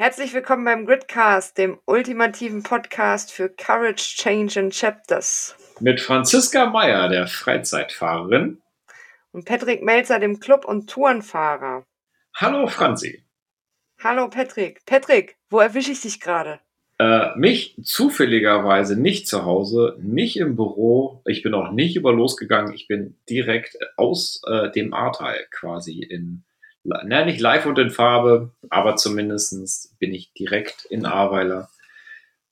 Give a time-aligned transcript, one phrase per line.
[0.00, 5.54] Herzlich willkommen beim Gridcast, dem ultimativen Podcast für Courage, Change and Chapters.
[5.78, 8.62] Mit Franziska Meyer, der Freizeitfahrerin.
[9.32, 11.84] Und Patrick Melzer, dem Club- und Tourenfahrer.
[12.34, 13.26] Hallo Franzi.
[14.02, 14.86] Hallo Patrick.
[14.86, 16.60] Patrick, wo erwische ich dich gerade?
[16.98, 21.20] Äh, mich zufälligerweise nicht zu Hause, nicht im Büro.
[21.26, 22.72] Ich bin auch nicht über losgegangen.
[22.72, 26.42] Ich bin direkt aus äh, dem Ahrtal quasi in
[26.84, 31.68] na, nicht live und in Farbe, aber zumindest bin ich direkt in Ahrweiler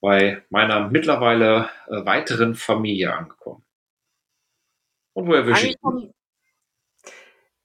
[0.00, 3.64] bei meiner mittlerweile äh, weiteren Familie angekommen.
[5.14, 6.10] Und wo erwische ich mich?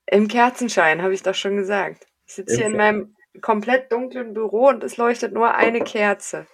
[0.08, 2.08] Im Kerzenschein, habe ich doch schon gesagt.
[2.26, 6.48] Ich sitze hier in meinem komplett dunklen Büro und es leuchtet nur eine Kerze.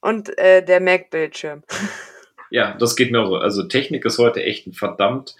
[0.00, 1.62] Und äh, der Mac-Bildschirm.
[2.48, 3.36] Ja, das geht mir auch so.
[3.38, 5.34] Also Technik ist heute echt ein verdammt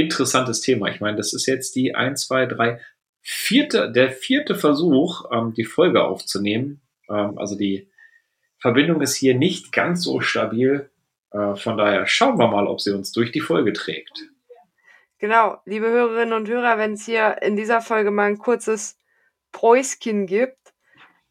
[0.00, 0.88] interessantes Thema.
[0.88, 2.80] Ich meine, das ist jetzt die 1, 2, 3,
[3.22, 6.80] vierte, der vierte Versuch, ähm, die Folge aufzunehmen.
[7.08, 7.90] Ähm, also die
[8.58, 10.90] Verbindung ist hier nicht ganz so stabil.
[11.32, 14.30] Äh, von daher schauen wir mal, ob sie uns durch die Folge trägt.
[15.18, 18.98] Genau, liebe Hörerinnen und Hörer, wenn es hier in dieser Folge mal ein kurzes
[19.52, 20.72] Päuschen gibt,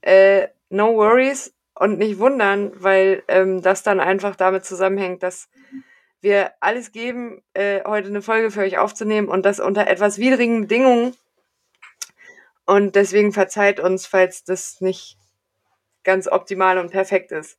[0.01, 5.49] äh, no worries und nicht wundern, weil ähm, das dann einfach damit zusammenhängt, dass
[6.21, 10.61] wir alles geben, äh, heute eine Folge für euch aufzunehmen und das unter etwas widrigen
[10.61, 11.15] Bedingungen.
[12.65, 15.17] Und deswegen verzeiht uns, falls das nicht
[16.03, 17.57] ganz optimal und perfekt ist.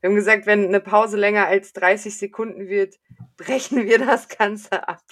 [0.00, 2.96] Wir haben gesagt, wenn eine Pause länger als 30 Sekunden wird,
[3.36, 5.02] brechen wir das Ganze ab.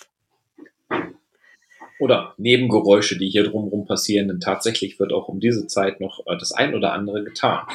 [1.98, 6.36] Oder Nebengeräusche, die hier drumherum passieren, denn tatsächlich wird auch um diese Zeit noch äh,
[6.38, 7.66] das ein oder andere getan.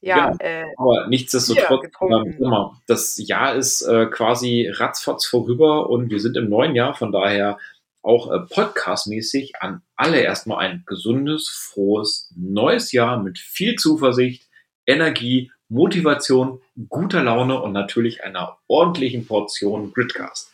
[0.00, 0.36] Ja, genau.
[0.40, 6.48] äh, aber nichtsdestotrotz, äh, das Jahr ist äh, quasi ratzfatz vorüber und wir sind im
[6.48, 7.58] neuen Jahr, von daher
[8.02, 14.48] auch äh, podcastmäßig an alle erstmal ein gesundes, frohes neues Jahr mit viel Zuversicht,
[14.86, 20.52] Energie, Motivation, guter Laune und natürlich einer ordentlichen Portion Gridcast.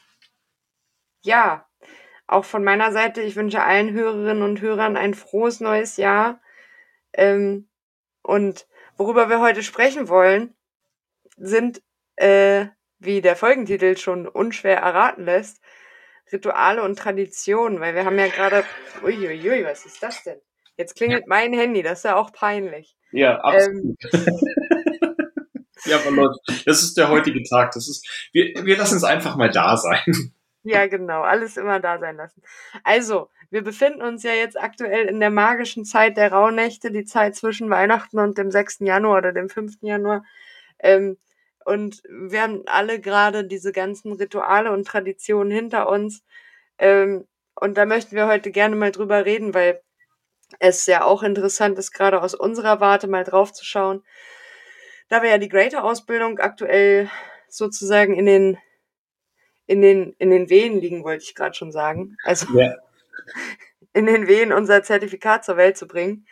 [1.22, 1.66] Ja,
[2.26, 6.40] auch von meiner Seite, ich wünsche allen Hörerinnen und Hörern ein frohes neues Jahr.
[7.12, 7.68] Ähm,
[8.22, 10.54] und Worüber wir heute sprechen wollen,
[11.36, 11.82] sind,
[12.16, 12.66] äh,
[12.98, 15.60] wie der Folgentitel schon unschwer erraten lässt,
[16.32, 18.64] Rituale und Traditionen, weil wir haben ja gerade,
[19.02, 20.38] uiuiui, was ist das denn?
[20.76, 22.96] Jetzt klingelt mein Handy, das ist ja auch peinlich.
[23.12, 23.96] Ja, absolut.
[24.12, 24.26] Ähm,
[25.84, 27.72] ja, aber Leute, das ist der heutige Tag.
[27.72, 30.32] Das ist, wir, wir lassen es einfach mal da sein.
[30.66, 32.42] Ja, genau, alles immer da sein lassen.
[32.84, 37.36] Also, wir befinden uns ja jetzt aktuell in der magischen Zeit der Rauhnächte, die Zeit
[37.36, 38.86] zwischen Weihnachten und dem 6.
[38.86, 39.86] Januar oder dem 5.
[39.86, 40.24] Januar.
[40.78, 41.18] Ähm,
[41.66, 46.22] und wir haben alle gerade diese ganzen Rituale und Traditionen hinter uns.
[46.78, 49.82] Ähm, und da möchten wir heute gerne mal drüber reden, weil
[50.60, 54.02] es ja auch interessant ist, gerade aus unserer Warte mal drauf zu schauen.
[55.08, 57.10] Da wir ja die Greater-Ausbildung aktuell
[57.48, 58.58] sozusagen in den
[59.66, 62.16] in den, in den Wehen liegen, wollte ich gerade schon sagen.
[62.24, 62.74] Also ja.
[63.94, 66.26] in den Wehen unser Zertifikat zur Welt zu bringen.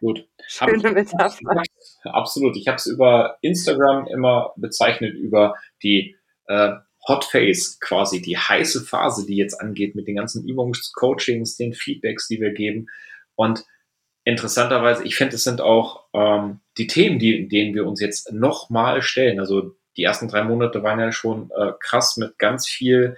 [0.00, 0.28] Gut.
[0.46, 1.62] Schöne Metapher.
[2.04, 2.56] Absolut.
[2.56, 6.16] Ich habe es über Instagram immer bezeichnet, über die
[6.46, 6.72] äh,
[7.08, 12.28] Hot Phase, quasi die heiße Phase, die jetzt angeht mit den ganzen Übungscoachings, den Feedbacks,
[12.28, 12.86] die wir geben.
[13.34, 13.64] Und
[14.24, 19.02] interessanterweise, ich finde, es sind auch ähm, die Themen, die, denen wir uns jetzt nochmal
[19.02, 19.40] stellen.
[19.40, 23.16] Also die ersten drei Monate waren ja schon äh, krass mit ganz viel,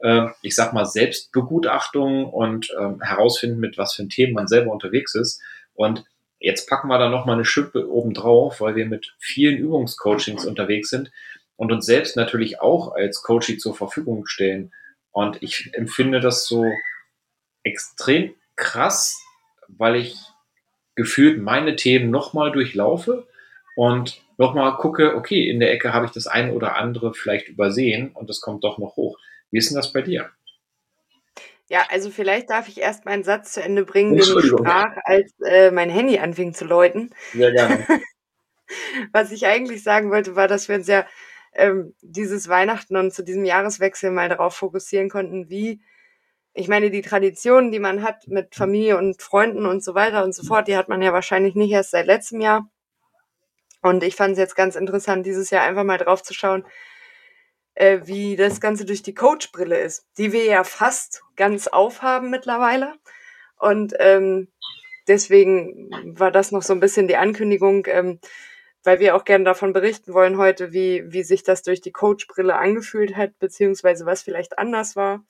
[0.00, 4.72] äh, ich sag mal, Selbstbegutachtung und äh, herausfinden, mit was für ein Thema man selber
[4.72, 5.40] unterwegs ist.
[5.74, 6.04] Und
[6.38, 10.90] jetzt packen wir da nochmal eine Schippe oben drauf, weil wir mit vielen Übungscoachings unterwegs
[10.90, 11.10] sind
[11.56, 14.72] und uns selbst natürlich auch als Coachie zur Verfügung stellen.
[15.12, 16.64] Und ich empfinde das so
[17.62, 19.22] extrem krass,
[19.68, 20.16] weil ich
[20.94, 23.26] gefühlt meine Themen nochmal durchlaufe
[23.76, 28.10] und nochmal gucke, okay, in der Ecke habe ich das eine oder andere vielleicht übersehen
[28.12, 29.18] und das kommt doch noch hoch.
[29.50, 30.30] Wie ist denn das bei dir?
[31.68, 35.32] Ja, also vielleicht darf ich erst meinen Satz zu Ende bringen, den ich sprach, als
[35.44, 37.10] äh, mein Handy anfing zu läuten.
[37.32, 37.86] Sehr gerne.
[39.12, 41.06] Was ich eigentlich sagen wollte, war, dass wir uns ja
[41.54, 45.80] ähm, dieses Weihnachten und zu diesem Jahreswechsel mal darauf fokussieren konnten, wie,
[46.54, 50.34] ich meine, die Traditionen, die man hat mit Familie und Freunden und so weiter und
[50.34, 52.68] so fort, die hat man ja wahrscheinlich nicht erst seit letztem Jahr.
[53.86, 56.64] Und ich fand es jetzt ganz interessant, dieses Jahr einfach mal drauf zu schauen,
[57.74, 62.94] äh, wie das Ganze durch die Coach-Brille ist, die wir ja fast ganz aufhaben mittlerweile.
[63.58, 64.48] Und ähm,
[65.06, 68.18] deswegen war das noch so ein bisschen die Ankündigung, ähm,
[68.82, 72.56] weil wir auch gerne davon berichten wollen heute, wie, wie sich das durch die Coach-Brille
[72.56, 75.24] angefühlt hat, beziehungsweise was vielleicht anders war.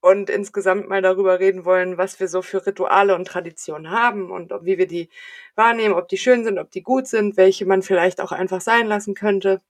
[0.00, 4.52] Und insgesamt mal darüber reden wollen, was wir so für Rituale und Traditionen haben und
[4.62, 5.10] wie wir die
[5.54, 8.86] wahrnehmen, ob die schön sind, ob die gut sind, welche man vielleicht auch einfach sein
[8.86, 9.60] lassen könnte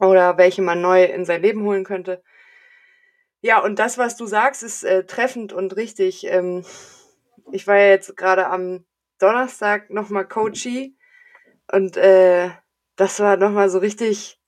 [0.00, 2.22] oder welche man neu in sein Leben holen könnte.
[3.40, 6.26] Ja, und das, was du sagst, ist äh, treffend und richtig.
[6.26, 6.64] Ähm,
[7.52, 8.84] ich war ja jetzt gerade am
[9.18, 10.96] Donnerstag nochmal Coachie
[11.70, 12.50] und äh,
[12.96, 14.41] das war nochmal so richtig.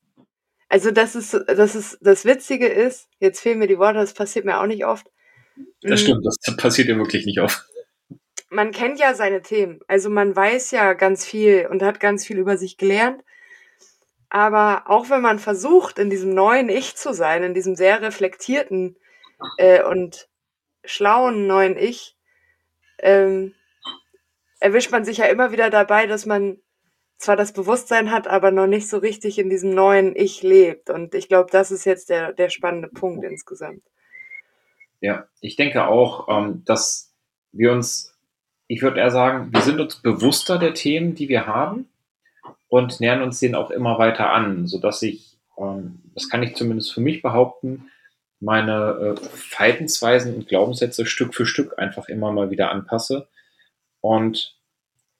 [0.74, 4.44] Also das ist, das ist, das Witzige ist, jetzt fehlen mir die Worte, das passiert
[4.44, 5.06] mir auch nicht oft.
[5.82, 6.02] Das mm.
[6.02, 7.64] stimmt, das passiert ja wirklich nicht oft.
[8.50, 12.38] Man kennt ja seine Themen, also man weiß ja ganz viel und hat ganz viel
[12.38, 13.22] über sich gelernt.
[14.30, 18.96] Aber auch wenn man versucht, in diesem neuen Ich zu sein, in diesem sehr reflektierten
[19.58, 20.28] äh, und
[20.84, 22.16] schlauen neuen Ich,
[22.98, 23.54] ähm,
[24.58, 26.58] erwischt man sich ja immer wieder dabei, dass man
[27.18, 30.90] zwar das Bewusstsein hat, aber noch nicht so richtig in diesem neuen Ich lebt.
[30.90, 33.82] Und ich glaube, das ist jetzt der, der spannende Punkt insgesamt.
[35.00, 37.12] Ja, ich denke auch, ähm, dass
[37.52, 38.16] wir uns,
[38.66, 41.88] ich würde eher sagen, wir sind uns bewusster der Themen, die wir haben
[42.68, 46.92] und nähern uns denen auch immer weiter an, sodass ich, ähm, das kann ich zumindest
[46.92, 47.90] für mich behaupten,
[48.40, 53.28] meine äh, Verhaltensweisen und Glaubenssätze Stück für Stück einfach immer mal wieder anpasse
[54.00, 54.56] und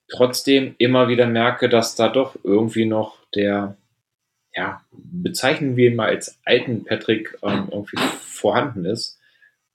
[0.09, 3.77] trotzdem immer wieder merke, dass da doch irgendwie noch der,
[4.55, 9.19] ja, bezeichnen wir ihn mal als alten Patrick ähm, irgendwie vorhanden ist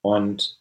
[0.01, 0.59] und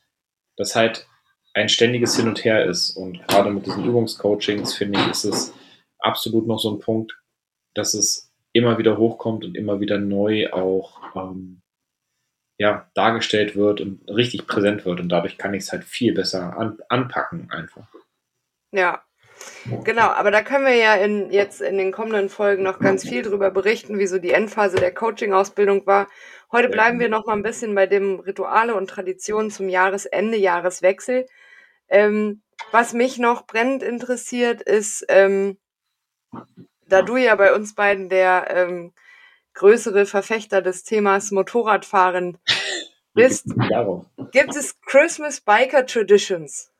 [0.56, 1.06] das halt
[1.54, 5.54] ein ständiges Hin und Her ist und gerade mit diesen Übungscoachings finde ich, ist es
[5.98, 7.18] absolut noch so ein Punkt,
[7.74, 11.62] dass es immer wieder hochkommt und immer wieder neu auch ähm,
[12.58, 15.00] ja, dargestellt wird und richtig präsent wird.
[15.00, 17.86] Und dadurch kann ich es halt viel besser an, anpacken einfach.
[18.72, 19.02] Ja,
[19.84, 23.22] Genau, aber da können wir ja in, jetzt in den kommenden Folgen noch ganz viel
[23.22, 26.08] drüber berichten, wie so die Endphase der Coaching-Ausbildung war.
[26.50, 31.26] Heute bleiben wir noch mal ein bisschen bei dem Rituale und Traditionen zum Jahresende, Jahreswechsel.
[31.88, 35.58] Ähm, was mich noch brennend interessiert, ist, ähm,
[36.86, 38.92] da du ja bei uns beiden der ähm,
[39.54, 42.38] größere Verfechter des Themas Motorradfahren
[43.14, 43.46] bist,
[44.32, 46.70] gibt es Christmas Biker Traditions?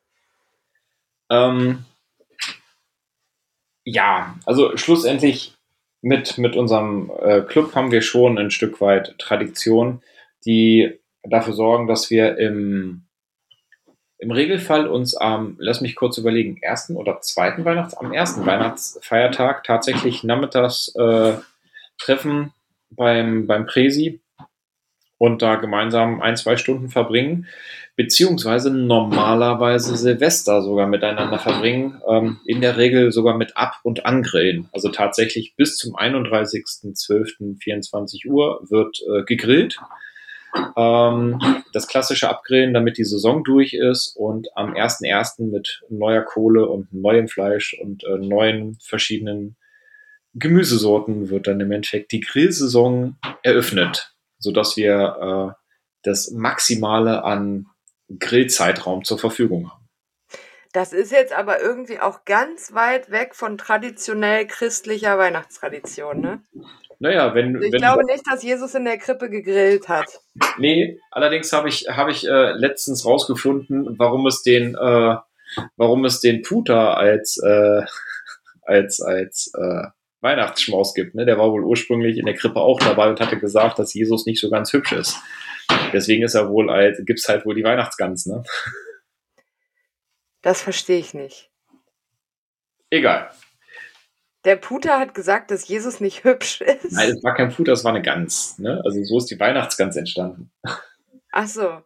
[1.31, 1.85] Ähm,
[3.89, 5.55] ja, also schlussendlich
[6.03, 10.03] mit, mit unserem äh, Club haben wir schon ein Stück weit Tradition,
[10.45, 13.05] die dafür sorgen, dass wir im
[14.21, 19.63] im Regelfall uns am, lass mich kurz überlegen, ersten oder zweiten Weihnachts, am ersten Weihnachtsfeiertag
[19.63, 21.35] tatsächlich nachmittags äh,
[21.99, 22.53] treffen
[22.91, 24.21] beim, beim Präsi
[25.19, 27.47] und da gemeinsam ein, zwei Stunden verbringen,
[27.99, 34.69] beziehungsweise normalerweise Silvester sogar miteinander verbringen, ähm, in der Regel sogar mit Ab- und Angrillen.
[34.73, 39.81] Also tatsächlich bis zum 31.12.24 Uhr wird äh, gegrillt
[40.77, 41.41] ähm,
[41.73, 45.51] das klassische Abgrillen, damit die Saison durch ist und am 1.1.
[45.51, 49.57] mit neuer Kohle und neuem Fleisch und äh, neuen verschiedenen
[50.35, 55.49] Gemüsesorten wird dann im Endeffekt die Grillsaison eröffnet, sodass wir äh,
[56.05, 57.67] das Maximale an
[58.19, 59.89] Grillzeitraum zur Verfügung haben.
[60.73, 66.43] Das ist jetzt aber irgendwie auch ganz weit weg von traditionell christlicher Weihnachtstradition, ne?
[67.01, 67.61] Naja, wenn.
[67.63, 70.21] Ich wenn glaube nicht, dass Jesus in der Krippe gegrillt hat.
[70.59, 75.17] Nee, allerdings habe ich, hab ich äh, letztens rausgefunden, warum es den, äh,
[75.77, 77.83] warum es den Puter als, äh,
[78.63, 79.89] als, als äh,
[80.21, 81.15] Weihnachtsschmaus gibt.
[81.15, 81.25] Ne?
[81.25, 84.41] Der war wohl ursprünglich in der Krippe auch dabei und hatte gesagt, dass Jesus nicht
[84.41, 85.17] so ganz hübsch ist.
[85.93, 88.43] Deswegen ist er wohl als, gibt's halt wohl die Weihnachtsgans, ne?
[90.43, 91.51] Das verstehe ich nicht.
[92.91, 93.31] Egal.
[94.45, 96.93] Der Puter hat gesagt, dass Jesus nicht hübsch ist.
[96.93, 98.59] Nein, es war kein Puter, es war eine Gans.
[98.59, 98.81] Ne?
[98.85, 100.51] Also so ist die Weihnachtsgans entstanden.
[101.33, 101.83] Ach so.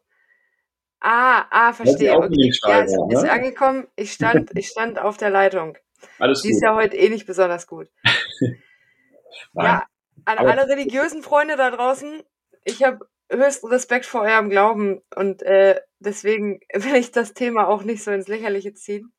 [1.00, 2.14] Ah, ah, verstehe.
[2.14, 2.52] Okay.
[2.68, 3.14] Ja, ist, ne?
[3.14, 3.88] ist angekommen.
[3.96, 5.76] Ich stand, ich stand auf der Leitung.
[6.18, 6.56] Alles die gut.
[6.56, 7.88] ist ja heute eh nicht besonders gut.
[9.54, 9.84] ja,
[10.24, 12.22] an alle religiösen Freunde da draußen,
[12.64, 17.82] ich habe höchsten Respekt vor eurem Glauben und äh, deswegen will ich das Thema auch
[17.82, 19.12] nicht so ins Lächerliche ziehen.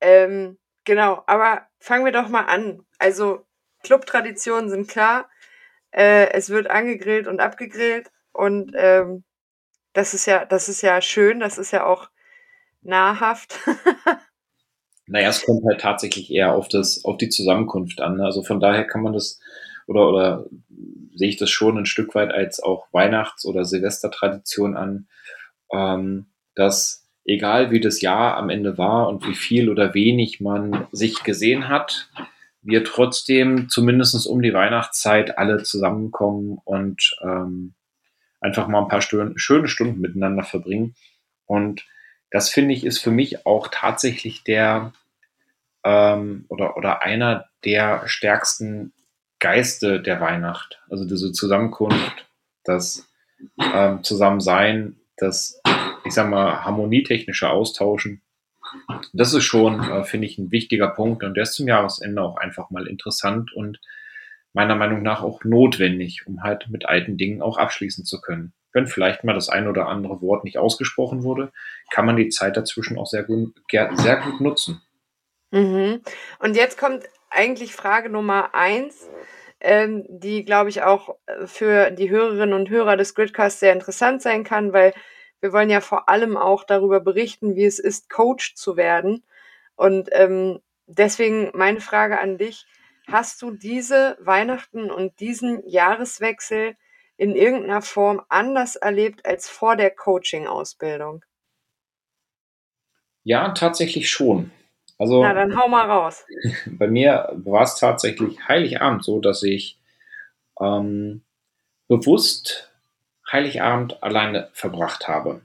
[0.00, 2.84] Ähm, Genau, aber fangen wir doch mal an.
[2.98, 3.46] Also
[3.82, 5.28] Clubtraditionen sind klar.
[5.92, 9.24] Äh, es wird angegrillt und abgegrillt und ähm,
[9.92, 12.08] das ist ja, das ist ja schön, das ist ja auch
[12.82, 13.58] nahrhaft.
[15.06, 18.20] naja, es kommt halt tatsächlich eher auf das, auf die Zusammenkunft an.
[18.20, 19.40] Also von daher kann man das
[19.90, 20.46] oder oder
[21.16, 25.08] sehe ich das schon ein Stück weit als auch Weihnachts- oder Silvestertradition an,
[25.72, 30.86] ähm, dass egal wie das Jahr am Ende war und wie viel oder wenig man
[30.92, 32.08] sich gesehen hat,
[32.62, 37.74] wir trotzdem zumindest um die Weihnachtszeit alle zusammenkommen und ähm,
[38.40, 40.94] einfach mal ein paar Stunden, schöne Stunden miteinander verbringen.
[41.46, 41.84] Und
[42.30, 44.92] das finde ich ist für mich auch tatsächlich der
[45.82, 48.92] ähm, oder, oder einer der stärksten
[49.40, 50.80] Geiste der Weihnacht.
[50.88, 52.26] Also diese Zusammenkunft,
[52.64, 53.08] das
[53.58, 55.60] ähm, Zusammensein, das,
[56.04, 58.22] ich sag mal, harmonietechnische Austauschen.
[59.12, 62.36] Das ist schon, äh, finde ich, ein wichtiger Punkt und der ist zum Jahresende auch
[62.36, 63.80] einfach mal interessant und
[64.52, 68.52] meiner Meinung nach auch notwendig, um halt mit alten Dingen auch abschließen zu können.
[68.72, 71.52] Wenn vielleicht mal das ein oder andere Wort nicht ausgesprochen wurde,
[71.90, 74.80] kann man die Zeit dazwischen auch sehr gut, sehr gut nutzen.
[75.50, 76.02] Mhm.
[76.38, 79.08] Und jetzt kommt eigentlich Frage Nummer eins,
[79.60, 84.22] ähm, die, glaube ich, auch äh, für die Hörerinnen und Hörer des Gridcasts sehr interessant
[84.22, 84.94] sein kann, weil
[85.40, 89.24] wir wollen ja vor allem auch darüber berichten, wie es ist, Coach zu werden.
[89.74, 92.66] Und ähm, deswegen meine Frage an dich,
[93.06, 96.76] hast du diese Weihnachten und diesen Jahreswechsel
[97.16, 101.24] in irgendeiner Form anders erlebt als vor der Coaching-Ausbildung?
[103.22, 104.50] Ja, tatsächlich schon.
[105.00, 106.26] Also, Na, dann hau mal raus.
[106.66, 109.78] Bei mir war es tatsächlich Heiligabend so, dass ich
[110.60, 111.22] ähm,
[111.88, 112.70] bewusst
[113.32, 115.40] Heiligabend alleine verbracht habe.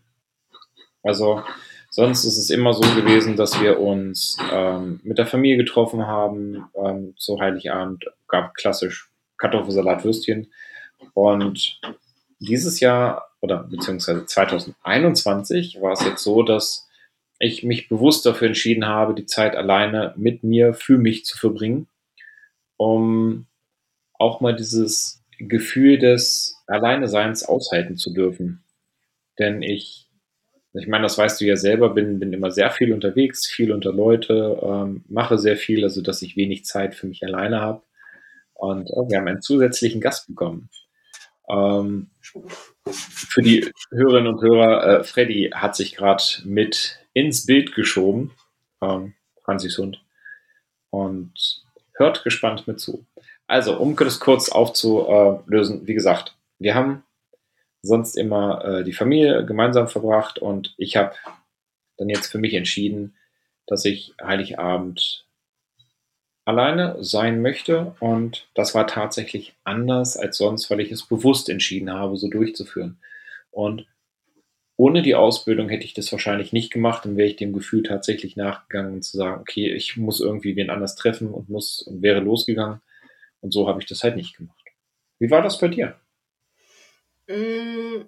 [1.03, 1.41] Also
[1.89, 6.65] sonst ist es immer so gewesen, dass wir uns ähm, mit der Familie getroffen haben.
[6.75, 10.51] Ähm, zu Heiligabend gab klassisch Kartoffelsalat, Würstchen.
[11.13, 11.79] Und
[12.39, 16.84] dieses Jahr oder beziehungsweise 2021 war es jetzt so, dass
[17.45, 21.87] ich mich bewusst dafür entschieden habe, die Zeit alleine mit mir, für mich zu verbringen,
[22.77, 23.47] um
[24.13, 28.63] auch mal dieses Gefühl des Alleineseins aushalten zu dürfen.
[29.39, 30.09] Denn ich,
[30.73, 33.91] ich meine, das weißt du ja selber, bin, bin immer sehr viel unterwegs, viel unter
[33.91, 37.83] Leute, ähm, mache sehr viel, also dass ich wenig Zeit für mich alleine habe.
[38.53, 40.69] Und oh, wir haben einen zusätzlichen Gast bekommen.
[41.49, 42.09] Ähm,
[42.87, 48.35] für die Hörerinnen und Hörer, äh, Freddy hat sich gerade mit ins Bild geschoben,
[48.81, 50.03] ähm, Franzis Hund,
[50.91, 53.05] und hört gespannt mit zu.
[53.47, 57.03] Also, um das kurz aufzulösen, wie gesagt, wir haben
[57.81, 61.15] sonst immer äh, die Familie gemeinsam verbracht und ich habe
[61.97, 63.15] dann jetzt für mich entschieden,
[63.65, 65.25] dass ich Heiligabend
[66.43, 71.93] alleine sein möchte und das war tatsächlich anders als sonst, weil ich es bewusst entschieden
[71.93, 72.99] habe, so durchzuführen.
[73.51, 73.87] Und
[74.77, 78.35] ohne die Ausbildung hätte ich das wahrscheinlich nicht gemacht, dann wäre ich dem Gefühl tatsächlich
[78.35, 82.81] nachgegangen zu sagen, okay, ich muss irgendwie wen anders treffen und muss und wäre losgegangen.
[83.39, 84.65] Und so habe ich das halt nicht gemacht.
[85.19, 85.99] Wie war das bei dir?
[87.27, 88.05] Mm.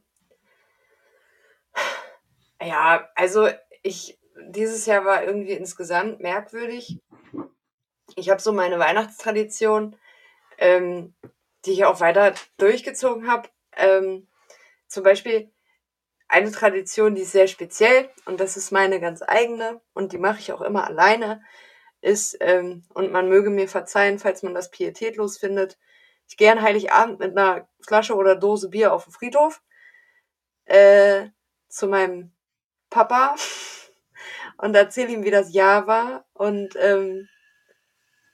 [2.62, 3.48] Ja, also
[3.84, 4.20] ich,
[4.50, 7.00] dieses Jahr war irgendwie insgesamt merkwürdig.
[8.16, 9.96] Ich habe so meine Weihnachtstradition,
[10.58, 11.14] ähm,
[11.66, 13.50] die ich auch weiter durchgezogen habe.
[13.78, 14.28] Ähm,
[14.88, 15.52] zum Beispiel
[16.28, 20.40] eine Tradition, die ist sehr speziell und das ist meine ganz eigene und die mache
[20.40, 21.42] ich auch immer alleine,
[22.02, 25.78] ist, ähm, und man möge mir verzeihen, falls man das pietätlos findet,
[26.28, 29.62] ich gehe an Heiligabend mit einer Flasche oder Dose Bier auf den Friedhof
[30.66, 31.28] äh,
[31.70, 32.34] zu meinem
[32.90, 33.36] Papa
[34.58, 37.30] und erzähle ihm, wie das Jahr war und ähm,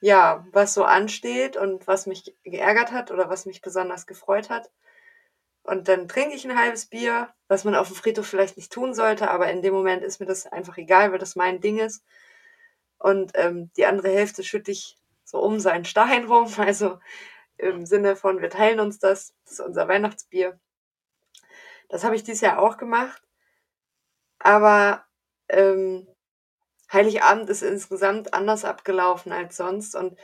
[0.02, 4.70] ja, was so ansteht und was mich geärgert hat oder was mich besonders gefreut hat.
[5.64, 8.94] Und dann trinke ich ein halbes Bier, was man auf dem Friedhof vielleicht nicht tun
[8.94, 12.04] sollte, aber in dem Moment ist mir das einfach egal, weil das mein Ding ist.
[12.98, 17.00] Und ähm, die andere Hälfte schütte ich so um seinen Stein rum, also
[17.58, 20.60] im Sinne von, wir teilen uns das, das ist unser Weihnachtsbier.
[21.90, 23.22] Das habe ich dieses Jahr auch gemacht.
[24.40, 25.06] Aber
[25.48, 26.08] ähm,
[26.92, 30.20] Heiligabend ist insgesamt anders abgelaufen als sonst und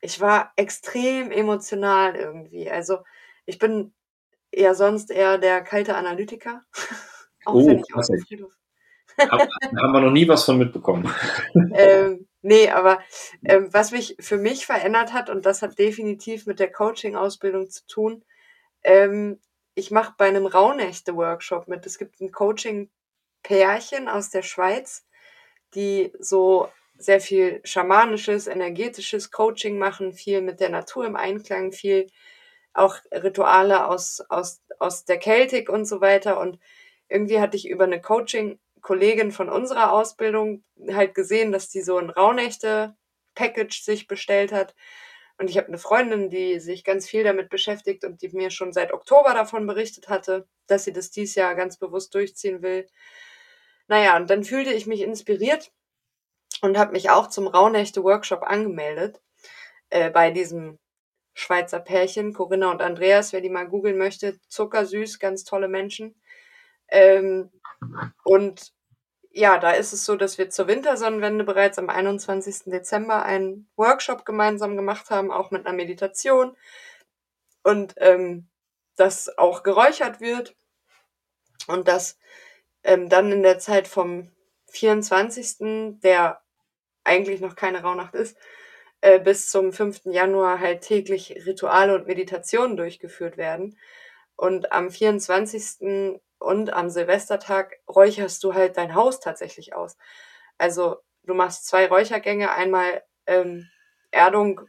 [0.00, 2.70] ich war extrem emotional irgendwie.
[2.70, 2.98] Also
[3.46, 3.92] ich bin
[4.54, 6.62] ja sonst eher der kalte Analytiker.
[7.44, 8.52] Auch oh, wenn ich dem Friedhof.
[9.18, 11.12] Hab, haben wir noch nie was von mitbekommen.
[11.74, 13.00] ähm, nee, aber
[13.44, 17.86] ähm, was mich für mich verändert hat, und das hat definitiv mit der Coaching-Ausbildung zu
[17.86, 18.24] tun,
[18.84, 19.40] ähm,
[19.74, 21.86] ich mache bei einem Rauhnächte-Workshop mit.
[21.86, 25.06] Es gibt ein Coaching-Pärchen aus der Schweiz,
[25.74, 32.08] die so sehr viel schamanisches, energetisches Coaching machen, viel mit der Natur im Einklang, viel
[32.78, 36.40] auch Rituale aus, aus, aus der Keltik und so weiter.
[36.40, 36.58] Und
[37.08, 42.10] irgendwie hatte ich über eine Coaching-Kollegin von unserer Ausbildung halt gesehen, dass die so ein
[42.10, 44.74] Rauhnächte-Package sich bestellt hat.
[45.38, 48.72] Und ich habe eine Freundin, die sich ganz viel damit beschäftigt und die mir schon
[48.72, 52.88] seit Oktober davon berichtet hatte, dass sie das dieses Jahr ganz bewusst durchziehen will.
[53.86, 55.70] Naja, und dann fühlte ich mich inspiriert
[56.60, 59.20] und habe mich auch zum Rauhnächte-Workshop angemeldet
[59.90, 60.78] äh, bei diesem
[61.38, 64.40] Schweizer Pärchen, Corinna und Andreas, wer die mal googeln möchte.
[64.48, 66.20] Zuckersüß, ganz tolle Menschen.
[66.88, 67.52] Ähm,
[68.24, 68.72] und
[69.30, 72.64] ja, da ist es so, dass wir zur Wintersonnenwende bereits am 21.
[72.66, 76.56] Dezember einen Workshop gemeinsam gemacht haben, auch mit einer Meditation.
[77.62, 78.48] Und ähm,
[78.96, 80.56] das auch geräuchert wird.
[81.68, 82.18] Und dass
[82.82, 84.32] ähm, dann in der Zeit vom
[84.70, 86.42] 24., der
[87.04, 88.36] eigentlich noch keine Rauhnacht ist,
[89.00, 90.06] äh, bis zum 5.
[90.06, 93.78] Januar halt täglich Rituale und Meditationen durchgeführt werden.
[94.36, 96.20] Und am 24.
[96.38, 99.96] und am Silvestertag räucherst du halt dein Haus tatsächlich aus.
[100.58, 103.68] Also du machst zwei Räuchergänge, einmal ähm,
[104.10, 104.62] Erdung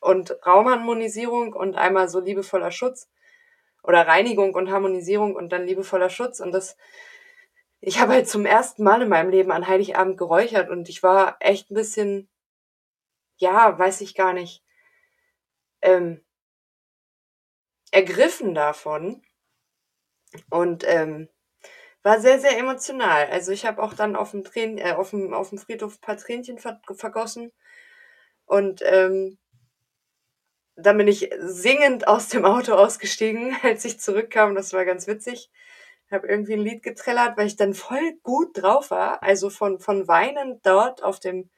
[0.00, 3.08] und Raumharmonisierung und einmal so liebevoller Schutz
[3.82, 6.40] oder Reinigung und Harmonisierung und dann liebevoller Schutz.
[6.40, 6.76] Und das,
[7.80, 11.36] ich habe halt zum ersten Mal in meinem Leben an Heiligabend geräuchert und ich war
[11.40, 12.28] echt ein bisschen
[13.38, 14.62] ja, weiß ich gar nicht,
[15.82, 16.22] ähm,
[17.90, 19.22] ergriffen davon
[20.50, 21.28] und ähm,
[22.02, 23.26] war sehr, sehr emotional.
[23.30, 26.00] Also ich habe auch dann auf dem, Trän äh, auf dem, auf dem Friedhof ein
[26.00, 27.52] paar Tränchen ver vergossen
[28.46, 29.38] und ähm,
[30.76, 34.54] dann bin ich singend aus dem Auto ausgestiegen, als ich zurückkam.
[34.54, 35.50] Das war ganz witzig.
[36.06, 39.22] Ich habe irgendwie ein Lied getrellert, weil ich dann voll gut drauf war.
[39.22, 41.50] Also von, von Weinen dort auf dem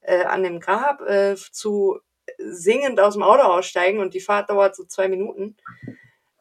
[0.00, 2.00] äh, an dem Grab äh, zu
[2.38, 5.56] singend aus dem Auto aussteigen und die Fahrt dauert so zwei Minuten.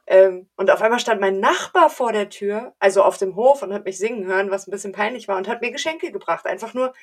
[0.07, 3.73] Ähm, und auf einmal stand mein Nachbar vor der Tür, also auf dem Hof und
[3.73, 6.45] hat mich singen hören, was ein bisschen peinlich war und hat mir Geschenke gebracht.
[6.45, 6.93] Einfach nur,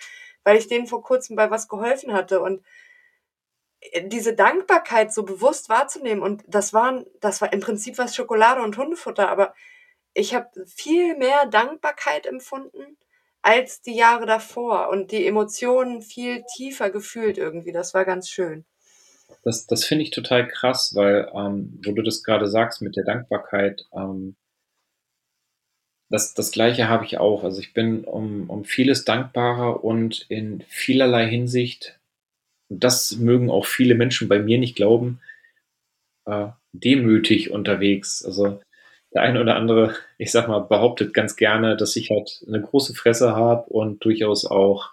[0.45, 2.65] weil ich denen vor kurzem bei was geholfen hatte und
[3.81, 8.63] äh, diese Dankbarkeit so bewusst wahrzunehmen und das waren, das war im Prinzip was Schokolade
[8.63, 9.55] und Hundefutter, aber
[10.15, 12.97] ich habe viel mehr Dankbarkeit empfunden
[13.47, 17.71] als die Jahre davor und die Emotionen viel tiefer gefühlt irgendwie.
[17.71, 18.65] Das war ganz schön.
[19.45, 23.05] Das, das finde ich total krass, weil, ähm, wo du das gerade sagst mit der
[23.05, 24.35] Dankbarkeit, ähm,
[26.09, 27.45] das, das Gleiche habe ich auch.
[27.45, 32.01] Also ich bin um, um vieles dankbarer und in vielerlei Hinsicht,
[32.69, 35.21] das mögen auch viele Menschen bei mir nicht glauben,
[36.25, 38.25] äh, demütig unterwegs.
[38.25, 38.61] Also
[39.17, 42.95] der eine oder andere, ich sag mal, behauptet ganz gerne, dass ich halt eine große
[42.95, 44.91] Fresse habe und durchaus auch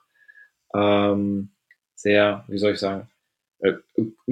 [0.74, 1.52] ähm,
[1.94, 3.10] sehr, wie soll ich sagen,
[3.60, 3.74] äh,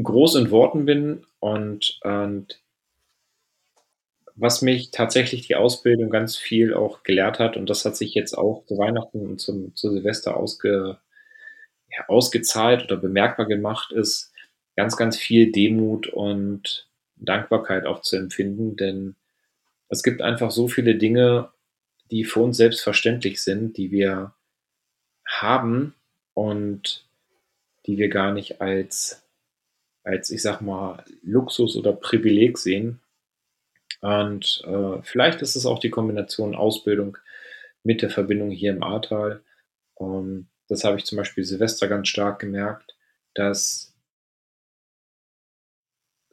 [0.02, 2.62] groß in Worten bin und, und
[4.36, 8.38] was mich tatsächlich die Ausbildung ganz viel auch gelehrt hat, und das hat sich jetzt
[8.38, 11.00] auch zu Weihnachten und zum, zu Silvester ausge,
[11.90, 14.32] ja, ausgezahlt oder bemerkbar gemacht, ist
[14.78, 19.18] ganz, ganz viel Demut und Dankbarkeit auch zu empfinden, denn
[19.92, 21.52] es gibt einfach so viele Dinge,
[22.10, 24.34] die für uns selbstverständlich sind, die wir
[25.28, 25.94] haben
[26.34, 27.06] und
[27.86, 29.22] die wir gar nicht als,
[30.04, 33.02] als ich sag mal, Luxus oder Privileg sehen.
[34.00, 37.18] Und äh, vielleicht ist es auch die Kombination Ausbildung
[37.84, 39.44] mit der Verbindung hier im Ahrtal.
[40.00, 42.96] Ähm, das habe ich zum Beispiel Silvester ganz stark gemerkt,
[43.34, 43.91] dass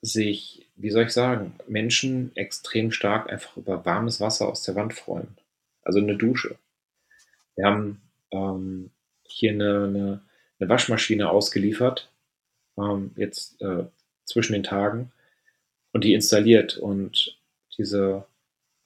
[0.02, 4.94] sich wie soll ich sagen, Menschen extrem stark einfach über warmes Wasser aus der Wand
[4.94, 5.36] freuen.
[5.82, 6.56] Also eine Dusche.
[7.56, 8.90] Wir haben ähm,
[9.24, 10.20] hier eine, eine,
[10.60, 12.10] eine, Waschmaschine ausgeliefert,
[12.78, 13.84] ähm, jetzt äh,
[14.24, 15.10] zwischen den Tagen,
[15.92, 16.78] und die installiert.
[16.78, 17.36] Und
[17.76, 18.24] diese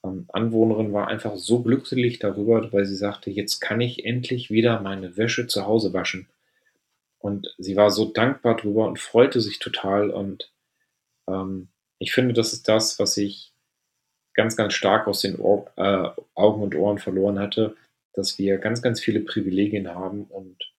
[0.03, 4.81] ähm, Anwohnerin war einfach so glücklich darüber, weil sie sagte, jetzt kann ich endlich wieder
[4.81, 6.27] meine Wäsche zu Hause waschen.
[7.19, 10.52] Und sie war so dankbar darüber und freute sich total und
[11.29, 13.53] ähm, ich finde, das ist das, was ich
[14.35, 17.77] ganz, ganz stark aus den Ohr, äh, Augen und Ohren verloren hatte,
[18.15, 20.73] dass wir ganz, ganz viele Privilegien haben und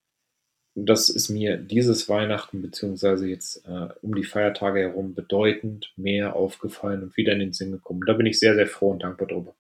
[0.76, 7.04] das ist mir dieses Weihnachten beziehungsweise jetzt äh, um die Feiertage herum bedeutend mehr aufgefallen
[7.04, 8.02] und wieder in den Sinn gekommen.
[8.08, 9.56] Da bin ich sehr, sehr froh und dankbar drüber.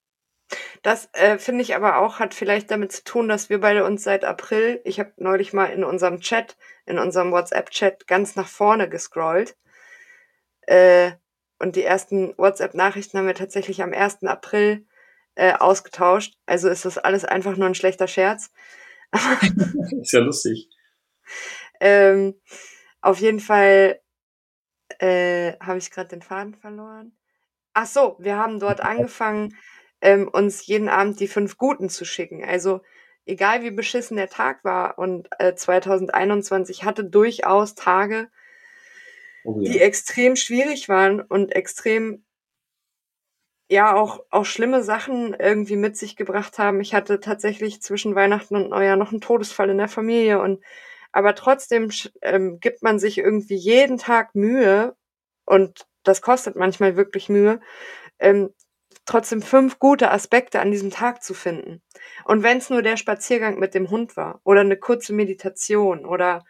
[0.82, 4.04] Das äh, finde ich aber auch, hat vielleicht damit zu tun, dass wir beide uns
[4.04, 8.89] seit April, ich habe neulich mal in unserem Chat, in unserem WhatsApp-Chat ganz nach vorne
[8.89, 9.56] gescrollt.
[10.67, 11.13] Äh,
[11.60, 14.23] und die ersten WhatsApp-Nachrichten haben wir tatsächlich am 1.
[14.23, 14.86] April
[15.36, 16.36] äh, ausgetauscht.
[16.45, 18.52] Also ist das alles einfach nur ein schlechter Scherz.
[20.02, 20.69] ist ja lustig.
[21.80, 22.36] Ähm,
[23.02, 23.99] auf jeden Fall
[24.99, 27.17] äh, habe ich gerade den Faden verloren.
[27.73, 29.58] Ach so, wir haben dort angefangen,
[30.02, 32.43] ähm, uns jeden Abend die fünf Guten zu schicken.
[32.43, 32.82] Also
[33.26, 38.30] egal wie beschissen der Tag war und äh, 2021 hatte durchaus Tage,
[39.45, 39.71] Oh ja.
[39.71, 42.23] die extrem schwierig waren und extrem
[43.69, 46.82] ja auch auch schlimme Sachen irgendwie mit sich gebracht haben.
[46.82, 50.63] Ich hatte tatsächlich zwischen Weihnachten und Neujahr noch einen Todesfall in der Familie und
[51.12, 54.95] aber trotzdem ähm, gibt man sich irgendwie jeden Tag Mühe
[55.45, 57.62] und das kostet manchmal wirklich Mühe,
[58.19, 58.53] ähm,
[59.06, 61.82] trotzdem fünf gute Aspekte an diesem Tag zu finden.
[62.25, 66.43] Und wenn es nur der Spaziergang mit dem Hund war oder eine kurze Meditation oder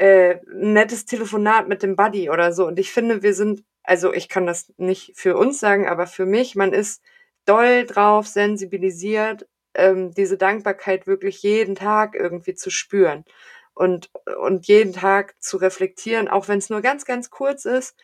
[0.00, 2.66] äh, ein nettes Telefonat mit dem Buddy oder so.
[2.66, 6.24] Und ich finde, wir sind, also ich kann das nicht für uns sagen, aber für
[6.24, 7.02] mich, man ist
[7.44, 13.26] doll drauf sensibilisiert, ähm, diese Dankbarkeit wirklich jeden Tag irgendwie zu spüren
[13.74, 17.94] und, und jeden Tag zu reflektieren, auch wenn es nur ganz, ganz kurz ist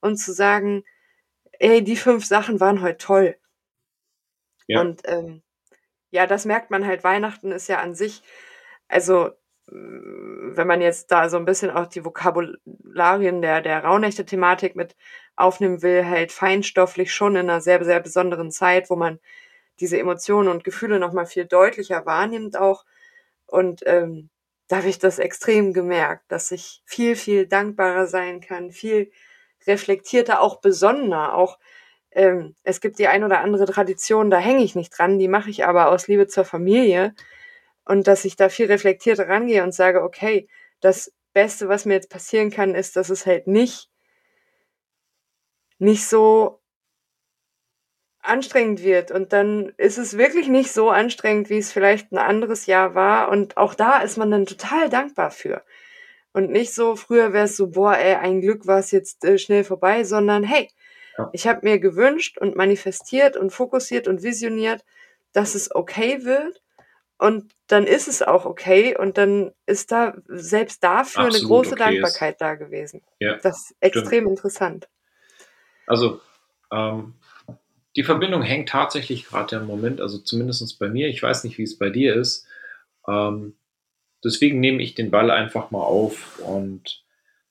[0.00, 0.84] und zu sagen,
[1.58, 3.36] ey, die fünf Sachen waren heute toll.
[4.66, 4.82] Ja.
[4.82, 5.42] Und ähm,
[6.10, 7.04] ja, das merkt man halt.
[7.04, 8.22] Weihnachten ist ja an sich,
[8.86, 9.30] also
[9.70, 14.96] wenn man jetzt da so ein bisschen auch die Vokabularien der, der Rauhnächte-Thematik mit
[15.36, 19.18] aufnehmen will, halt feinstofflich schon in einer sehr, sehr besonderen Zeit, wo man
[19.80, 22.84] diese Emotionen und Gefühle nochmal viel deutlicher wahrnimmt auch.
[23.46, 24.30] Und ähm,
[24.68, 29.10] da habe ich das extrem gemerkt, dass ich viel, viel dankbarer sein kann, viel
[29.66, 31.58] reflektierter, auch besonnener, auch
[32.10, 35.50] ähm, es gibt die ein oder andere Tradition, da hänge ich nicht dran, die mache
[35.50, 37.14] ich aber aus Liebe zur Familie
[37.88, 40.48] und dass ich da viel reflektierter rangehe und sage, okay,
[40.80, 43.90] das Beste, was mir jetzt passieren kann, ist, dass es halt nicht
[45.80, 46.60] nicht so
[48.20, 52.66] anstrengend wird und dann ist es wirklich nicht so anstrengend, wie es vielleicht ein anderes
[52.66, 55.62] Jahr war und auch da ist man dann total dankbar für.
[56.32, 59.38] Und nicht so, früher wäre es so, boah, ey, ein Glück war es jetzt äh,
[59.38, 60.68] schnell vorbei, sondern hey,
[61.16, 61.30] ja.
[61.32, 64.84] ich habe mir gewünscht und manifestiert und fokussiert und visioniert,
[65.32, 66.60] dass es okay wird
[67.18, 71.72] und dann ist es auch okay und dann ist da selbst dafür Absolut eine große
[71.72, 72.40] okay Dankbarkeit ist.
[72.40, 73.02] da gewesen.
[73.18, 74.28] Ja, das ist extrem stimmt.
[74.28, 74.88] interessant.
[75.86, 76.20] Also
[76.72, 77.14] ähm,
[77.96, 81.64] die Verbindung hängt tatsächlich gerade im Moment, also zumindest bei mir, ich weiß nicht, wie
[81.64, 82.46] es bei dir ist.
[83.08, 83.56] Ähm,
[84.24, 87.04] deswegen nehme ich den Ball einfach mal auf und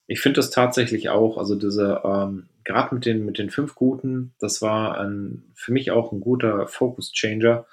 [0.08, 4.34] ich finde das tatsächlich auch, also diese, ähm, gerade mit den, mit den fünf Guten,
[4.40, 7.66] das war ein, für mich auch ein guter Focus-Changer,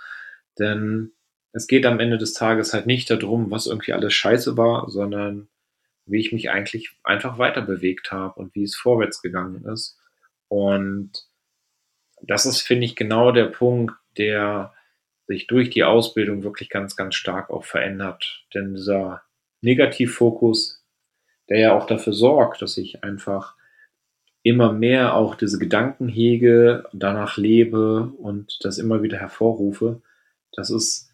[0.59, 1.12] denn
[1.54, 5.48] es geht am Ende des Tages halt nicht darum, was irgendwie alles scheiße war, sondern
[6.04, 9.96] wie ich mich eigentlich einfach weiter bewegt habe und wie es vorwärts gegangen ist.
[10.48, 11.12] Und
[12.22, 14.74] das ist, finde ich, genau der Punkt, der
[15.28, 18.44] sich durch die Ausbildung wirklich ganz, ganz stark auch verändert.
[18.52, 19.22] Denn dieser
[19.60, 20.84] Negativfokus,
[21.48, 23.54] der ja auch dafür sorgt, dass ich einfach
[24.42, 30.02] immer mehr auch diese Gedanken hege, danach lebe und das immer wieder hervorrufe,
[30.52, 31.13] das ist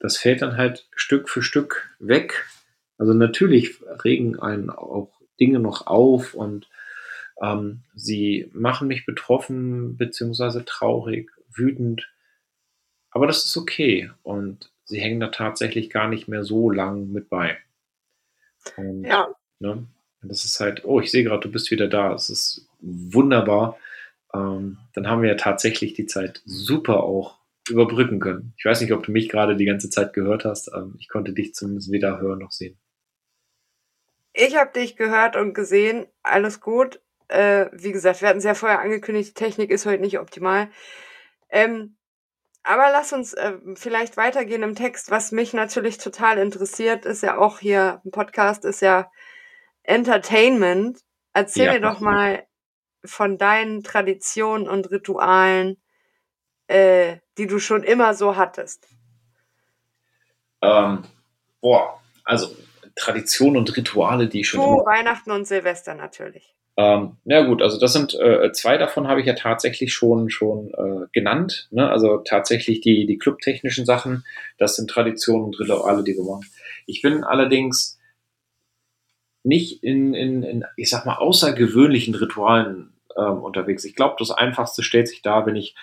[0.00, 2.46] das fällt dann halt Stück für Stück weg.
[2.98, 6.68] Also natürlich regen einen auch Dinge noch auf und
[7.40, 12.12] ähm, sie machen mich betroffen beziehungsweise traurig, wütend.
[13.10, 17.28] Aber das ist okay und sie hängen da tatsächlich gar nicht mehr so lang mit
[17.28, 17.58] bei.
[18.76, 19.28] Und, ja.
[19.60, 19.86] Ne,
[20.22, 22.12] das ist halt, oh, ich sehe gerade, du bist wieder da.
[22.12, 23.78] Es ist wunderbar.
[24.34, 27.37] Ähm, dann haben wir ja tatsächlich die Zeit super auch
[27.70, 28.54] überbrücken können.
[28.56, 30.70] Ich weiß nicht, ob du mich gerade die ganze Zeit gehört hast.
[30.74, 32.78] Ähm, ich konnte dich zumindest weder hören noch sehen.
[34.32, 36.06] Ich habe dich gehört und gesehen.
[36.22, 37.00] Alles gut.
[37.28, 40.70] Äh, wie gesagt, wir hatten es ja vorher angekündigt, die Technik ist heute nicht optimal.
[41.50, 41.96] Ähm,
[42.62, 45.10] aber lass uns äh, vielleicht weitergehen im Text.
[45.10, 49.10] Was mich natürlich total interessiert, ist ja auch hier ein Podcast, ist ja
[49.82, 51.00] Entertainment.
[51.32, 52.46] Erzähl ja, mir doch mal
[53.04, 55.76] von deinen Traditionen und Ritualen,
[56.68, 58.86] äh, die du schon immer so hattest?
[60.62, 61.04] Ähm,
[61.60, 62.54] boah, also
[62.94, 64.60] Traditionen und Rituale, die ich schon.
[64.60, 66.54] Immer, Weihnachten und Silvester natürlich.
[66.76, 70.70] Ähm, ja gut, also das sind äh, zwei davon habe ich ja tatsächlich schon schon
[70.74, 71.68] äh, genannt.
[71.72, 71.90] Ne?
[71.90, 74.24] Also tatsächlich die die clubtechnischen Sachen,
[74.58, 76.46] das sind Traditionen und Rituale, die wir machen.
[76.86, 77.98] Ich bin allerdings
[79.42, 83.84] nicht in, in, in ich sag mal außergewöhnlichen Ritualen ähm, unterwegs.
[83.84, 85.74] Ich glaube, das Einfachste stellt sich da, wenn ich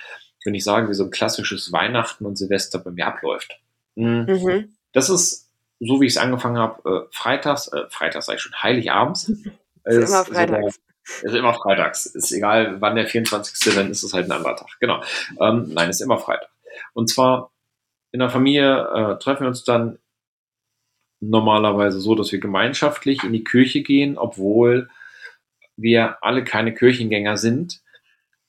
[0.45, 3.60] wenn ich sagen, wie so ein klassisches Weihnachten und Silvester bei mir abläuft.
[3.95, 4.25] Mhm.
[4.27, 4.75] mhm.
[4.93, 8.63] Das ist, so wie ich es angefangen habe, äh, freitags, äh, freitags sage ich schon,
[8.63, 9.27] Heiligabends.
[9.84, 10.75] ist, ist immer freitags.
[10.75, 12.05] Ist, ist immer freitags.
[12.05, 13.75] Ist egal, wann der 24.
[13.75, 14.69] dann ist es halt ein anderer Tag.
[14.79, 15.03] Genau.
[15.41, 16.49] Ähm, nein, ist immer Freitag.
[16.93, 17.51] Und zwar
[18.12, 19.99] in der Familie äh, treffen wir uns dann
[21.19, 24.89] normalerweise so, dass wir gemeinschaftlich in die Kirche gehen, obwohl
[25.75, 27.81] wir alle keine Kirchengänger sind.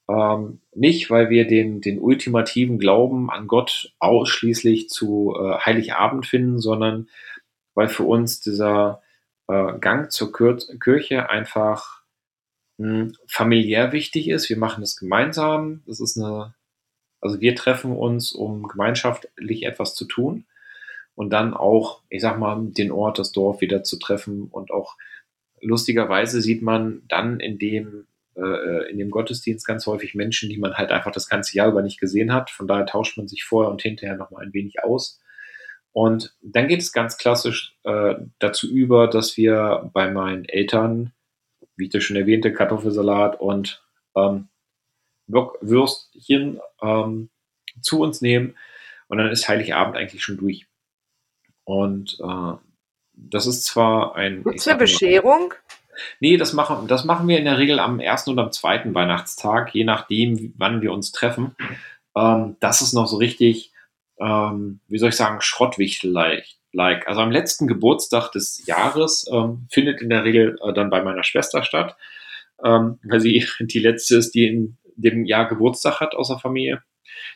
[0.09, 6.61] Ähm, nicht, weil wir den, den ultimativen Glauben an Gott ausschließlich zu äh, Heiligabend finden,
[6.61, 7.09] sondern
[7.75, 9.03] weil für uns dieser
[9.49, 12.03] äh, Gang zur Kür Kirche einfach
[12.79, 14.49] mh, hm, familiär wichtig ist.
[14.49, 15.83] Wir machen es gemeinsam.
[15.87, 16.55] Das ist eine,
[17.21, 20.47] also wir treffen uns, um gemeinschaftlich etwas zu tun
[21.17, 24.97] und dann auch, ich sag mal, den Ort, das Dorf wieder zu treffen und auch
[25.61, 30.75] lustigerweise sieht man dann in dem, äh, in dem Gottesdienst ganz häufig Menschen, die man
[30.75, 32.51] halt einfach das ganze Jahr über nicht gesehen hat.
[32.51, 35.21] Von daher tauscht man sich vorher und hinterher nochmal ein wenig aus.
[35.93, 41.13] Und dann geht es ganz klassisch äh, dazu über, dass wir bei meinen Eltern,
[41.77, 43.83] wie ich das schon erwähnte, Kartoffelsalat und
[44.15, 44.49] ähm,
[45.27, 47.31] Würstchen ähm,
[47.81, 48.57] zu uns nehmen.
[49.09, 50.67] Und dann ist Heiligabend eigentlich schon durch.
[51.65, 52.53] Und äh,
[53.15, 54.45] das ist zwar ein.
[54.45, 55.55] Gibt's eine Bescherung?
[56.21, 59.75] Nee, das machen, das machen wir in der Regel am ersten und am zweiten Weihnachtstag,
[59.75, 61.57] je nachdem, wann wir uns treffen.
[62.17, 63.73] Ähm, das ist noch so richtig
[64.21, 67.09] ähm, wie soll ich sagen, Schrottwichtel-like.
[67.09, 71.25] Also am letzten Geburtstag des Jahres ähm, findet in der Regel äh, dann bei meiner
[71.25, 71.97] Schwester statt,
[72.65, 76.83] ähm, weil sie die letzte ist, die in dem Jahr Geburtstag hat aus der Familie.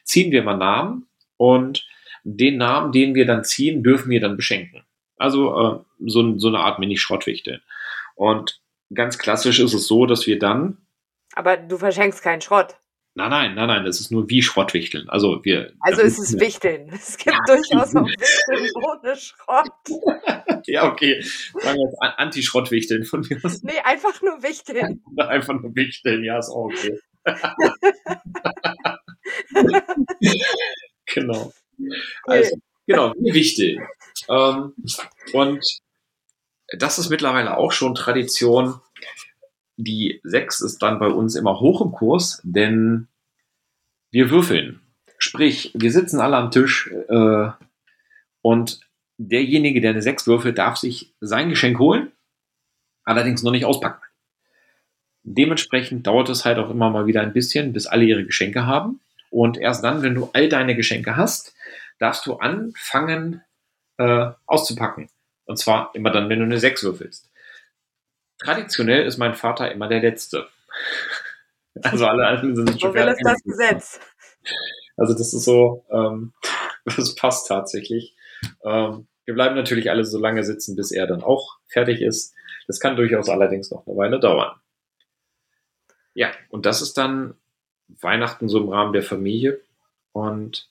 [0.05, 1.87] Ziehen wir mal Namen und
[2.25, 4.83] den Namen, den wir dann ziehen, dürfen wir dann beschenken.
[5.17, 7.63] Also äh, so, so eine Art Mini-Schrottwichtel.
[8.21, 8.61] Und
[8.93, 10.77] ganz klassisch ist es so, dass wir dann.
[11.35, 12.77] Aber du verschenkst keinen Schrott.
[13.15, 15.09] Nein, nein, nein, nein, das ist nur wie Schrottwichteln.
[15.09, 15.73] Also wir.
[15.81, 16.91] Also ist es Wichteln.
[16.93, 19.73] Es gibt ja, durchaus auch Wichteln ohne Schrott.
[20.67, 21.23] ja, okay.
[21.23, 23.63] Sagen wir jetzt Anti-Schrottwichteln von mir aus.
[23.63, 25.03] Nee, einfach nur Wichteln.
[25.17, 27.01] einfach nur Wichteln, ja, ist auch okay.
[31.07, 31.53] genau.
[32.25, 32.57] Also,
[32.87, 33.83] genau, wie Wichteln.
[34.29, 34.75] Ähm,
[35.33, 35.81] und
[36.79, 38.81] das ist mittlerweile auch schon Tradition
[39.85, 43.09] die 6 ist dann bei uns immer hoch im Kurs, denn
[44.11, 44.81] wir würfeln.
[45.19, 47.49] Sprich, wir sitzen alle am Tisch äh,
[48.43, 48.81] und
[49.19, 52.13] derjenige, der eine 6 würfelt, darf sich sein Geschenk holen,
[53.05, 54.03] allerdings noch nicht auspacken.
[55.23, 59.01] Dementsprechend dauert es halt auch immer mal wieder ein bisschen, bis alle ihre Geschenke haben.
[59.31, 61.55] Und erst dann, wenn du all deine Geschenke hast,
[61.99, 63.43] darfst du anfangen
[63.99, 65.11] äh, auszupacken.
[65.51, 67.29] Und zwar immer dann, wenn du eine 6 würfelst.
[68.39, 70.49] Traditionell ist mein Vater immer der Letzte.
[71.83, 74.01] Also alle anderen sind schon ist das Gesetz?
[74.97, 76.33] Also das ist so, ähm,
[76.85, 78.17] das passt tatsächlich.
[78.65, 82.35] Ähm, wir bleiben natürlich alle so lange sitzen, bis er dann auch fertig ist.
[82.67, 84.61] Das kann durchaus allerdings noch eine Weile dauern.
[86.13, 87.35] Ja, und das ist dann
[87.87, 89.61] Weihnachten so im Rahmen der Familie.
[90.11, 90.69] Und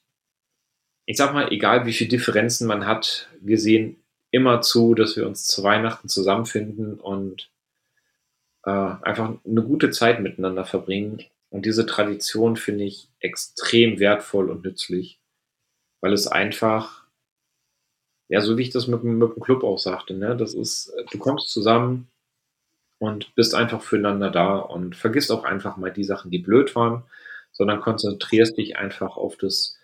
[1.05, 5.27] ich sag mal, egal wie viele Differenzen man hat, wir sehen immer zu, dass wir
[5.27, 7.49] uns zu Weihnachten zusammenfinden und
[8.63, 11.23] äh, einfach eine gute Zeit miteinander verbringen.
[11.49, 15.19] Und diese Tradition finde ich extrem wertvoll und nützlich,
[16.01, 17.07] weil es einfach,
[18.29, 21.17] ja, so wie ich das mit, mit dem Club auch sagte, ne, das ist, du
[21.17, 22.07] kommst zusammen
[22.99, 27.03] und bist einfach füreinander da und vergisst auch einfach mal die Sachen, die blöd waren,
[27.51, 29.79] sondern konzentrierst dich einfach auf das,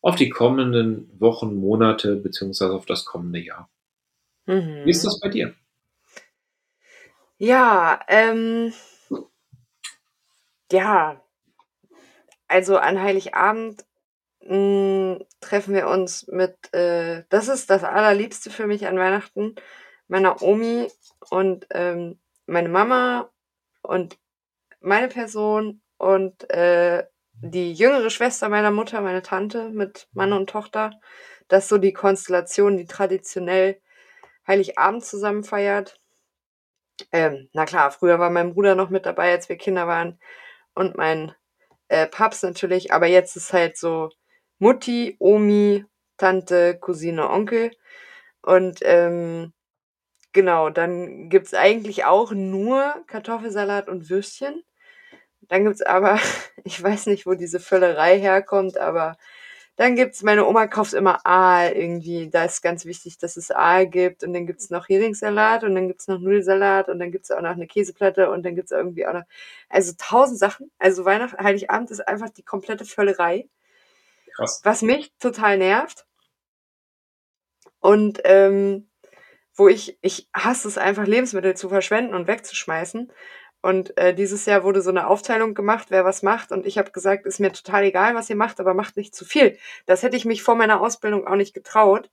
[0.00, 3.68] auf die kommenden Wochen, Monate, beziehungsweise auf das kommende Jahr.
[4.50, 4.84] Mhm.
[4.84, 5.54] Wie ist das bei dir?
[7.42, 8.72] Ja, ähm
[10.72, 11.20] ja,
[12.48, 13.84] also an Heiligabend,
[14.42, 19.56] hm, treffen wir uns mit, äh das ist das Allerliebste für mich an Weihnachten,
[20.08, 20.88] meiner Omi
[21.30, 23.30] und, ähm, meine Mama
[23.82, 24.18] und
[24.80, 27.06] meine Person und, äh,
[27.42, 30.92] die jüngere Schwester meiner Mutter, meine Tante mit Mann und Tochter.
[31.48, 33.80] Das ist so die Konstellation, die traditionell
[34.50, 36.00] Heiligabend zusammen feiert.
[37.12, 40.18] Ähm, na klar, früher war mein Bruder noch mit dabei, als wir Kinder waren
[40.74, 41.32] und mein,
[41.88, 44.10] äh, Papst natürlich, aber jetzt ist halt so
[44.58, 45.84] Mutti, Omi,
[46.18, 47.70] Tante, Cousine, Onkel
[48.42, 49.52] und, ähm,
[50.32, 54.64] genau, dann gibt's eigentlich auch nur Kartoffelsalat und Würstchen.
[55.42, 56.18] Dann gibt's aber
[56.64, 59.16] ich weiß nicht, wo diese Völlerei herkommt, aber
[59.80, 62.28] dann gibt's meine Oma kauft immer Aal irgendwie.
[62.28, 64.22] Da ist ganz wichtig, dass es Aal gibt.
[64.22, 67.52] Und dann gibt's noch Heringssalat und dann gibt's noch Nudelsalat und dann gibt's auch noch
[67.52, 69.22] eine Käseplatte und dann gibt's irgendwie auch noch,
[69.70, 70.70] also tausend Sachen.
[70.78, 73.48] Also Weihnachten, Heiligabend ist einfach die komplette Völlerei.
[74.36, 74.60] Krass.
[74.64, 76.04] Was mich total nervt.
[77.78, 78.86] Und ähm,
[79.54, 83.10] wo ich, ich hasse es einfach, Lebensmittel zu verschwenden und wegzuschmeißen.
[83.62, 86.50] Und äh, dieses Jahr wurde so eine Aufteilung gemacht, wer was macht.
[86.50, 89.24] Und ich habe gesagt, ist mir total egal, was ihr macht, aber macht nicht zu
[89.24, 89.58] viel.
[89.86, 92.10] Das hätte ich mich vor meiner Ausbildung auch nicht getraut,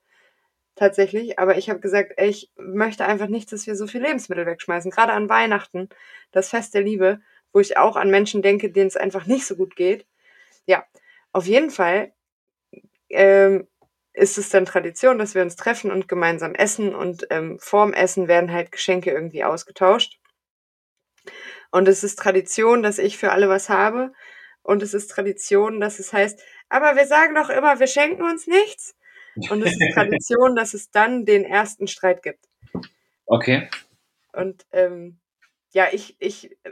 [0.76, 1.40] tatsächlich.
[1.40, 4.92] Aber ich habe gesagt, ey, ich möchte einfach nicht, dass wir so viel Lebensmittel wegschmeißen.
[4.92, 5.90] Gerade an Weihnachten,
[6.32, 7.22] das Fest der Liebe,
[7.54, 10.06] wo ich auch an Menschen denke, denen es einfach nicht so gut geht.
[10.66, 10.84] Ja,
[11.32, 12.12] auf jeden Fall
[13.10, 13.68] ähm,
[14.14, 16.94] ist es dann Tradition, dass wir uns treffen und gemeinsam essen.
[16.94, 20.20] Und ähm, vorm Essen werden halt Geschenke irgendwie ausgetauscht.
[21.72, 24.14] Und es ist Tradition, dass ich für alle was habe.
[24.64, 28.48] Und es ist Tradition, dass es heißt, aber wir sagen doch immer, wir schenken uns
[28.48, 28.96] nichts.
[29.50, 32.46] Und es ist Tradition, dass es dann den ersten Streit gibt.
[33.26, 33.70] Okay.
[34.34, 35.20] Und ähm,
[35.72, 36.72] ja, ich, ich, äh,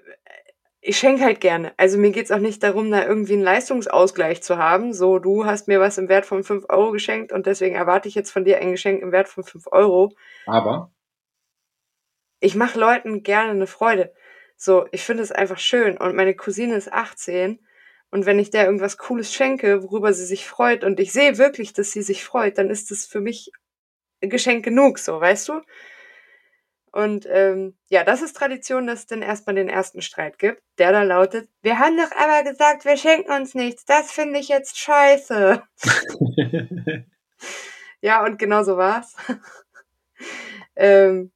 [0.82, 1.74] ich schenke halt gerne.
[1.78, 4.94] Also mir geht es auch nicht darum, da irgendwie einen Leistungsausgleich zu haben.
[4.94, 8.16] So, du hast mir was im Wert von 5 Euro geschenkt und deswegen erwarte ich
[8.16, 10.14] jetzt von dir ein Geschenk im Wert von 5 Euro.
[10.46, 10.92] Aber
[12.40, 14.14] ich mache Leuten gerne eine Freude.
[14.58, 15.98] So, ich finde es einfach schön.
[15.98, 17.60] Und meine Cousine ist 18
[18.12, 21.74] und wenn ich der irgendwas Cooles schenke, worüber sie sich freut und ich sehe wirklich,
[21.74, 23.52] dass sie sich freut, dann ist es für mich
[24.22, 25.62] Geschenk genug, so, weißt du?
[26.96, 30.94] Und ähm, ja, das ist Tradition, dass es dann erstmal den ersten Streit gibt, der
[30.94, 34.78] da lautet, wir haben doch aber gesagt, wir schenken uns nichts, das finde ich jetzt
[34.78, 35.62] scheiße.
[38.00, 39.14] ja, und genau so war's.
[40.78, 41.34] ähm,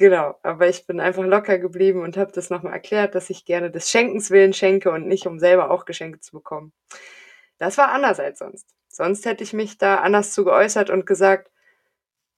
[0.00, 3.70] genau, aber ich bin einfach locker geblieben und habe das nochmal erklärt, dass ich gerne
[3.70, 6.72] des Schenkens willen schenke und nicht, um selber auch Geschenke zu bekommen.
[7.58, 8.66] Das war anders als sonst.
[8.88, 11.50] Sonst hätte ich mich da anders zu geäußert und gesagt,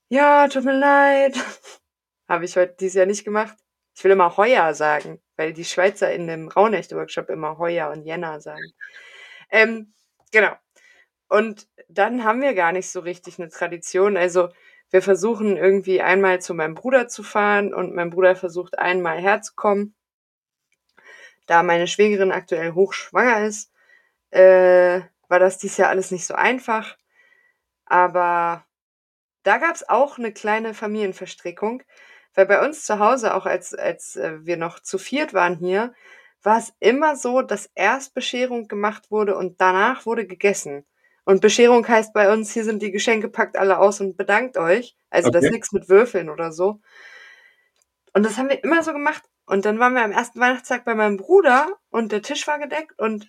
[0.09, 1.37] ja, tut mir leid,
[2.29, 3.57] habe ich heute dieses Jahr nicht gemacht.
[3.95, 8.41] Ich will immer Heuer sagen, weil die Schweizer in dem Raunecht-Workshop immer Heuer und Jänner
[8.41, 8.73] sagen.
[9.51, 9.95] Ähm,
[10.33, 10.57] genau.
[11.29, 14.17] Und dann haben wir gar nicht so richtig eine Tradition.
[14.17, 14.49] Also
[14.93, 19.95] wir versuchen irgendwie einmal zu meinem Bruder zu fahren und mein Bruder versucht einmal herzukommen.
[21.47, 23.73] Da meine Schwägerin aktuell hochschwanger ist,
[24.31, 26.99] äh, war das dieses Jahr alles nicht so einfach.
[27.87, 28.67] Aber
[29.45, 31.83] da gab es auch eine kleine Familienverstrickung.
[32.35, 35.95] Weil bei uns zu Hause, auch als, als äh, wir noch zu viert waren hier,
[36.43, 40.85] war es immer so, dass erst Bescherung gemacht wurde und danach wurde gegessen.
[41.25, 44.97] Und Bescherung heißt bei uns, hier sind die Geschenke, packt alle aus und bedankt euch.
[45.11, 45.39] Also okay.
[45.39, 46.81] das ist nichts mit Würfeln oder so.
[48.13, 49.23] Und das haben wir immer so gemacht.
[49.47, 52.99] Und dann waren wir am ersten Weihnachtstag bei meinem Bruder und der Tisch war gedeckt
[52.99, 53.29] und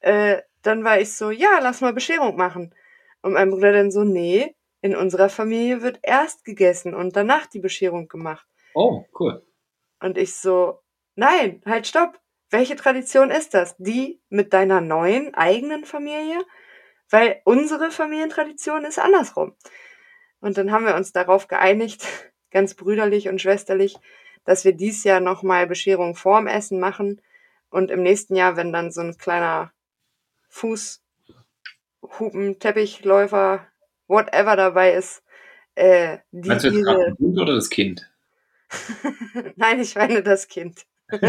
[0.00, 2.74] äh, dann war ich so, ja, lass mal Bescherung machen.
[3.22, 7.58] Und mein Bruder dann so, nee, in unserer Familie wird erst gegessen und danach die
[7.58, 8.46] Bescherung gemacht.
[8.74, 9.44] Oh, cool.
[10.00, 10.80] Und ich so,
[11.16, 12.18] nein, halt stopp.
[12.50, 13.76] Welche Tradition ist das?
[13.78, 16.38] Die mit deiner neuen eigenen Familie?
[17.10, 19.54] Weil unsere Familientradition ist andersrum.
[20.40, 22.06] Und dann haben wir uns darauf geeinigt,
[22.50, 23.96] ganz brüderlich und schwesterlich,
[24.44, 27.20] dass wir dies Jahr nochmal Bescherung vorm Essen machen
[27.68, 29.72] und im nächsten Jahr, wenn dann so ein kleiner
[30.48, 31.00] Fußhupen,
[32.58, 33.66] Teppichläufer
[34.08, 35.22] whatever dabei ist,
[35.76, 37.14] äh, die Meinst du jetzt ihre...
[37.18, 38.10] Hund oder das Kind?
[39.56, 40.84] Nein, ich meine das Kind.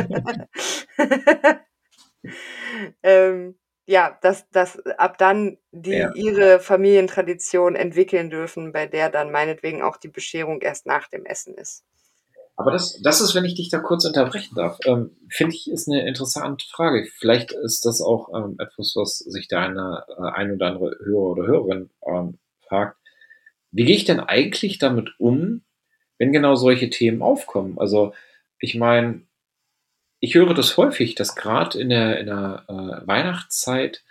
[3.04, 3.56] ähm,
[3.92, 6.14] ja, dass, dass ab dann die ja.
[6.16, 11.56] ihre Familientradition entwickeln dürfen, bei der dann meinetwegen auch die Bescherung erst nach dem Essen
[11.56, 11.84] ist.
[12.56, 15.90] Aber das, das ist, wenn ich dich da kurz unterbrechen darf, ähm, finde ich, ist
[15.90, 17.06] eine interessante Frage.
[17.18, 21.32] Vielleicht ist das auch ähm, etwas, was sich da eine äh, ein oder andere Hörer
[21.32, 22.98] oder Hörerin ähm, fragt,
[23.72, 25.64] wie gehe ich denn eigentlich damit um,
[26.18, 27.78] wenn genau solche Themen aufkommen?
[27.78, 28.14] Also
[28.60, 29.24] ich meine,
[30.22, 34.04] ich höre das häufig, dass gerade in der, in der äh, Weihnachtszeit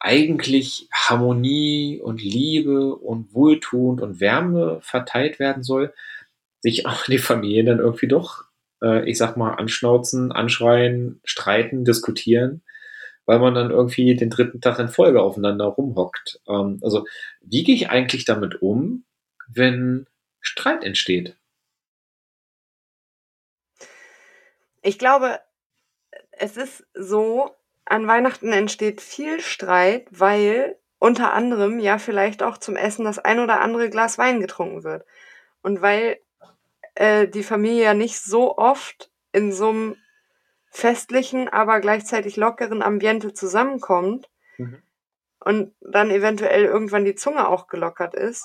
[0.00, 5.94] eigentlich Harmonie und Liebe und Wohltun und Wärme verteilt werden soll,
[6.60, 8.44] sich auch die Familien dann irgendwie doch,
[8.82, 12.62] äh, ich sag mal, anschnauzen, anschreien, streiten, diskutieren
[13.26, 16.40] weil man dann irgendwie den dritten Tag in Folge aufeinander rumhockt.
[16.48, 17.06] Ähm, also
[17.40, 19.04] wie gehe ich eigentlich damit um,
[19.48, 20.06] wenn
[20.40, 21.36] Streit entsteht?
[24.82, 25.40] Ich glaube,
[26.38, 27.50] es ist so,
[27.84, 33.38] an Weihnachten entsteht viel Streit, weil unter anderem ja vielleicht auch zum Essen das ein
[33.38, 35.04] oder andere Glas Wein getrunken wird.
[35.62, 36.18] Und weil
[36.94, 39.96] äh, die Familie ja nicht so oft in so einem
[40.70, 44.82] festlichen, aber gleichzeitig lockeren Ambiente zusammenkommt mhm.
[45.40, 48.44] und dann eventuell irgendwann die Zunge auch gelockert ist.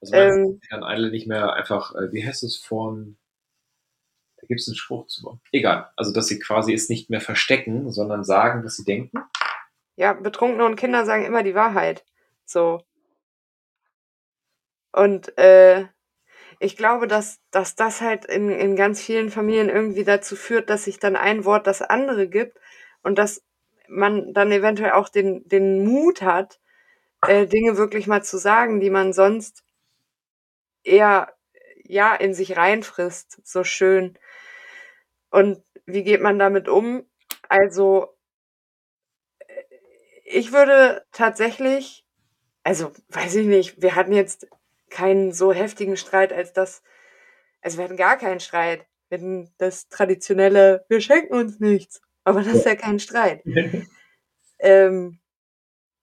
[0.00, 3.17] Also ähm, kann alle nicht mehr einfach, äh, wie heißt es von,
[4.40, 5.40] da gibt es einen Spruch zu.
[5.52, 9.18] Egal, also dass sie quasi es nicht mehr verstecken, sondern sagen, was sie denken.
[9.96, 12.04] Ja, Betrunkene und Kinder sagen immer die Wahrheit.
[12.44, 12.82] So.
[14.92, 15.86] Und äh,
[16.60, 20.84] ich glaube, dass, dass das halt in, in ganz vielen Familien irgendwie dazu führt, dass
[20.84, 22.58] sich dann ein Wort das andere gibt
[23.02, 23.44] und dass
[23.88, 26.60] man dann eventuell auch den, den Mut hat,
[27.26, 29.64] äh, Dinge wirklich mal zu sagen, die man sonst
[30.84, 31.32] eher
[31.84, 34.18] ja in sich reinfrisst, so schön.
[35.30, 37.04] Und wie geht man damit um?
[37.48, 38.14] Also
[40.24, 42.06] ich würde tatsächlich,
[42.62, 44.46] also weiß ich nicht, wir hatten jetzt
[44.90, 46.82] keinen so heftigen Streit als das.
[47.60, 48.86] Also wir hatten gar keinen Streit.
[49.08, 52.02] Wir hatten das traditionelle, wir schenken uns nichts.
[52.24, 53.42] Aber das ist ja kein Streit.
[54.58, 55.18] ähm,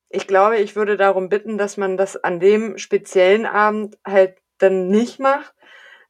[0.10, 4.88] ich glaube, ich würde darum bitten, dass man das an dem speziellen Abend halt dann
[4.88, 5.54] nicht macht,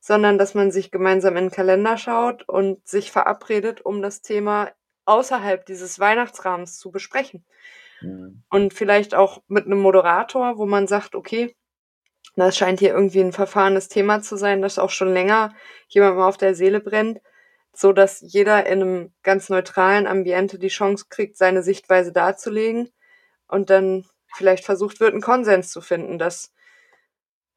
[0.06, 4.70] sondern dass man sich gemeinsam in den Kalender schaut und sich verabredet, um das Thema
[5.06, 7.44] außerhalb dieses Weihnachtsrahmens zu besprechen.
[8.02, 8.44] Mhm.
[8.52, 11.56] Und vielleicht auch mit einem Moderator, wo man sagt, okay,
[12.36, 15.56] das scheint hier irgendwie ein verfahrenes Thema zu sein, das auch schon länger
[15.88, 17.20] jemandem auf der Seele brennt,
[17.74, 22.92] so dass jeder in einem ganz neutralen Ambiente die Chance kriegt, seine Sichtweise darzulegen
[23.48, 26.54] und dann vielleicht versucht wird, einen Konsens zu finden, dass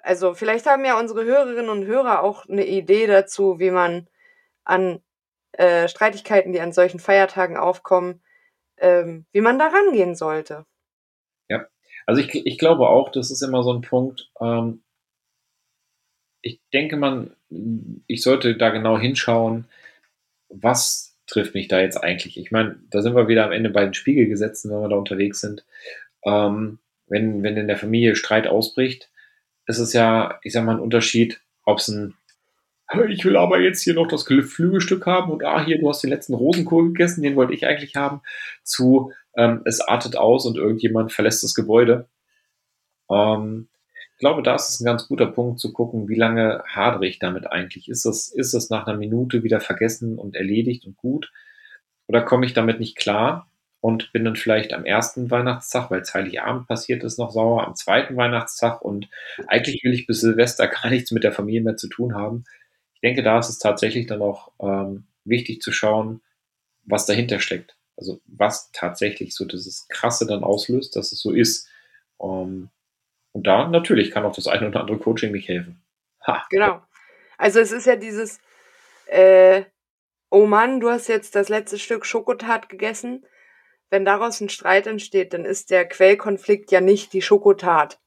[0.08, 4.08] also vielleicht haben ja unsere Hörerinnen und Hörer auch eine Idee dazu, wie man
[4.64, 5.02] an
[5.52, 8.22] äh, Streitigkeiten, die an solchen Feiertagen aufkommen,
[8.78, 10.64] ähm, wie man da rangehen sollte.
[11.50, 11.66] Ja,
[12.06, 14.30] also ich, ich glaube auch, das ist immer so ein Punkt.
[14.40, 14.80] Ähm,
[16.40, 17.36] ich denke, man,
[18.06, 19.66] ich sollte da genau hinschauen,
[20.48, 22.38] was trifft mich da jetzt eigentlich.
[22.38, 25.40] Ich meine, da sind wir wieder am Ende bei den Spiegelgesetzen, wenn wir da unterwegs
[25.40, 25.66] sind.
[26.24, 26.78] Ähm,
[27.08, 29.10] wenn, wenn in der Familie Streit ausbricht,
[29.68, 32.14] ist es ja, ich sag mal, ein Unterschied, ob es ein
[33.08, 36.10] ich will aber jetzt hier noch das Flügelstück haben und ah, hier, du hast den
[36.10, 38.22] letzten Rosenkohl gegessen, den wollte ich eigentlich haben,
[38.62, 42.08] zu ähm, es artet aus und irgendjemand verlässt das Gebäude.
[43.10, 43.68] Ähm,
[44.14, 47.18] ich glaube, da ist es ein ganz guter Punkt zu gucken, wie lange hadere ich
[47.18, 47.88] damit eigentlich.
[47.88, 51.30] Ist es, ist es nach einer Minute wieder vergessen und erledigt und gut?
[52.08, 53.48] Oder komme ich damit nicht klar?
[53.80, 57.74] Und bin dann vielleicht am ersten Weihnachtstag, weil es Heiligabend passiert ist, noch sauer, am
[57.76, 59.08] zweiten Weihnachtstag und
[59.46, 62.44] eigentlich will ich bis Silvester gar nichts mit der Familie mehr zu tun haben.
[62.94, 66.20] Ich denke, da ist es tatsächlich dann auch ähm, wichtig zu schauen,
[66.84, 67.76] was dahinter steckt.
[67.96, 71.68] Also was tatsächlich so dieses Krasse dann auslöst, dass es so ist.
[72.20, 72.70] Ähm,
[73.32, 75.80] und da natürlich kann auch das eine oder andere Coaching nicht helfen.
[76.26, 76.44] Ha.
[76.50, 76.82] Genau.
[77.36, 78.40] Also es ist ja dieses,
[79.06, 79.62] äh,
[80.30, 83.24] oh Mann, du hast jetzt das letzte Stück Schokotat gegessen
[83.90, 87.98] wenn daraus ein Streit entsteht, dann ist der Quellkonflikt ja nicht die Schokotat.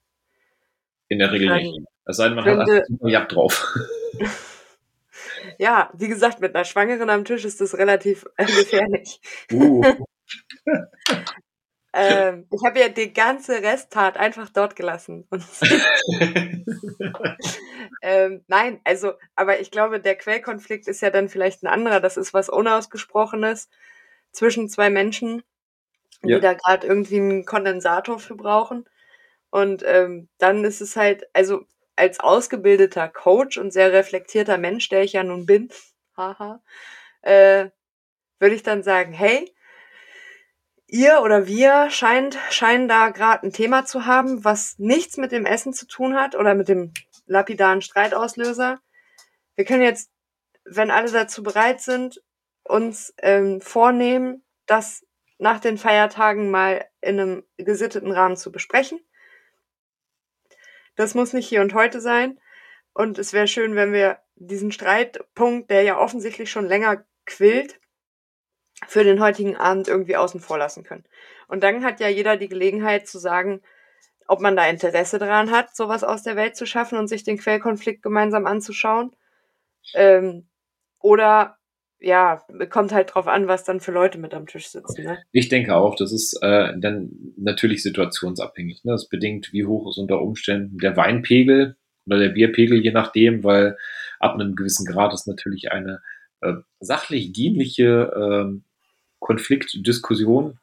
[1.08, 1.80] In der Regel dann nicht.
[2.06, 3.76] Es sei denn, man könnte, hat einfach Jagd drauf.
[5.58, 9.22] ja, wie gesagt, mit einer Schwangeren am Tisch ist das relativ äh, gefährlich.
[9.52, 9.84] Uh.
[11.94, 15.28] ähm, ich habe ja die ganze Resttat einfach dort gelassen.
[18.02, 22.00] ähm, nein, also, aber ich glaube, der Quellkonflikt ist ja dann vielleicht ein anderer.
[22.00, 23.70] Das ist was Unausgesprochenes
[24.32, 25.44] zwischen zwei Menschen
[26.24, 26.38] ja.
[26.38, 28.86] die da gerade irgendwie einen Kondensator für brauchen.
[29.50, 31.66] Und ähm, dann ist es halt, also
[31.96, 35.70] als ausgebildeter Coach und sehr reflektierter Mensch, der ich ja nun bin,
[36.18, 36.62] haha,
[37.22, 37.70] äh,
[38.40, 39.54] würde ich dann sagen, hey,
[40.88, 45.46] ihr oder wir scheint, scheinen da gerade ein Thema zu haben, was nichts mit dem
[45.46, 46.94] Essen zu tun hat oder mit dem
[47.28, 48.80] lapidaren Streitauslöser.
[49.56, 50.12] Wir können jetzt,
[50.66, 52.22] wenn alle dazu bereit sind,
[52.64, 55.06] uns ähm, vornehmen, das
[55.42, 59.00] nach den Feiertagen mal in einem gesitteten Rahmen zu besprechen.
[60.96, 62.39] Das muss nicht hier und heute sein.
[62.94, 67.80] Und es wäre schön, wenn wir diesen Streitpunkt, der ja offensichtlich schon länger quillt,
[68.88, 71.06] für den heutigen Abend irgendwie außen vor lassen können.
[71.48, 73.62] Und dann hat ja jeder die Gelegenheit zu sagen,
[74.28, 77.39] ob man da Interesse daran hat, sowas aus der Welt zu schaffen und sich den
[77.39, 79.16] Quellkonflikt gemeinsam anzuschauen.
[79.96, 80.48] Ähm,
[81.00, 81.58] oder
[82.02, 85.04] ja, kommt halt drauf an, was dann für Leute mit am Tisch sitzen.
[85.04, 85.20] Ne?
[85.32, 88.84] Ich denke auch, das ist äh, dann natürlich situationsabhängig.
[88.84, 88.93] Ne?
[88.93, 91.78] Das bedingt, wie hoch ist unter Umständen der Weinpegel
[92.08, 93.78] oder der Bierpegel, je nachdem, weil
[94.20, 96.02] ab einem gewissen Grad ist natürlich eine
[96.41, 98.60] äh, sachlich dienliche äh,
[99.20, 100.60] Konfliktdiskussion,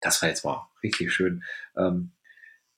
[0.00, 1.44] das war jetzt mal richtig schön,
[1.76, 2.12] ähm,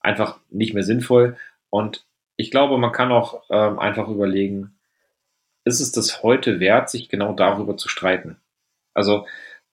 [0.00, 1.36] einfach nicht mehr sinnvoll.
[1.70, 2.04] Und
[2.36, 4.73] ich glaube, man kann auch ähm, einfach überlegen,
[5.64, 8.36] ist es das heute wert, sich genau darüber zu streiten?
[8.92, 9.26] Also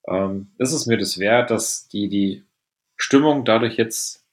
[0.08, 2.44] ähm, ist es mir das wert, dass die, die
[2.96, 4.24] Stimmung dadurch jetzt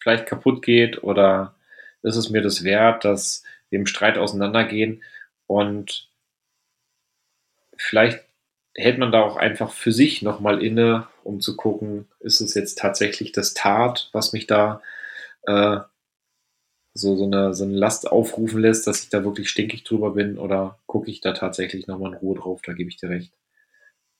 [0.00, 1.54] vielleicht kaputt geht oder
[2.02, 5.02] ist es mir das wert, dass wir im Streit auseinandergehen
[5.46, 6.08] und
[7.76, 8.24] vielleicht
[8.74, 12.78] hält man da auch einfach für sich nochmal inne, um zu gucken, ist es jetzt
[12.78, 14.82] tatsächlich das Tat, was mich da
[15.46, 15.80] äh,
[16.94, 20.38] so, so, eine, so eine Last aufrufen lässt, dass ich da wirklich stinkig drüber bin
[20.38, 23.32] oder gucke ich da tatsächlich nochmal in Ruhe drauf, da gebe ich dir recht.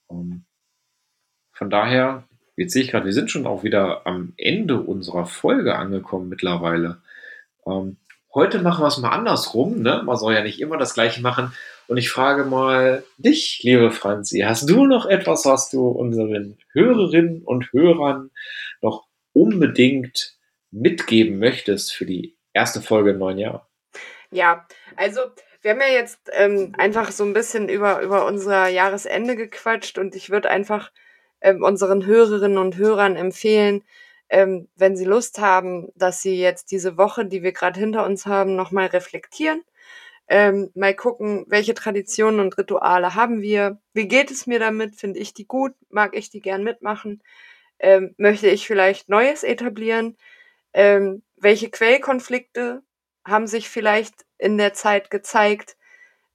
[0.06, 0.44] Um, ähm,
[1.52, 5.76] von daher, jetzt sehe ich gerade, wir sind schon auch wieder am Ende unserer Folge
[5.76, 7.02] angekommen mittlerweile.
[7.62, 7.96] Um, ähm,
[8.34, 10.02] heute machen wir es mal andersrum, ne?
[10.04, 11.52] Man soll ja nicht immer das Gleiche machen.
[11.88, 17.42] Und ich frage mal dich, liebe Franzi, hast du noch etwas, was du unseren Hörerinnen
[17.42, 18.30] und Hörern
[18.80, 20.38] noch unbedingt
[20.70, 23.68] mitgeben möchtest für die erste Folge im neuen Jahr.
[24.30, 25.20] Ja, also
[25.62, 30.16] wir haben ja jetzt ähm, einfach so ein bisschen über, über unser Jahresende gequatscht und
[30.16, 30.90] ich würde einfach
[31.40, 33.84] ähm, unseren Hörerinnen und Hörern empfehlen,
[34.28, 38.26] ähm, wenn sie Lust haben, dass sie jetzt diese Woche, die wir gerade hinter uns
[38.26, 39.62] haben, nochmal reflektieren,
[40.28, 43.78] Ähm, mal gucken, welche Traditionen und Rituale haben wir.
[43.92, 44.96] Wie geht es mir damit?
[44.96, 45.74] Finde ich die gut?
[45.90, 47.22] Mag ich die gern mitmachen?
[47.78, 50.16] Ähm, möchte ich vielleicht Neues etablieren?
[50.72, 52.82] Ähm, welche Quellkonflikte
[53.26, 55.76] haben sich vielleicht in der Zeit gezeigt?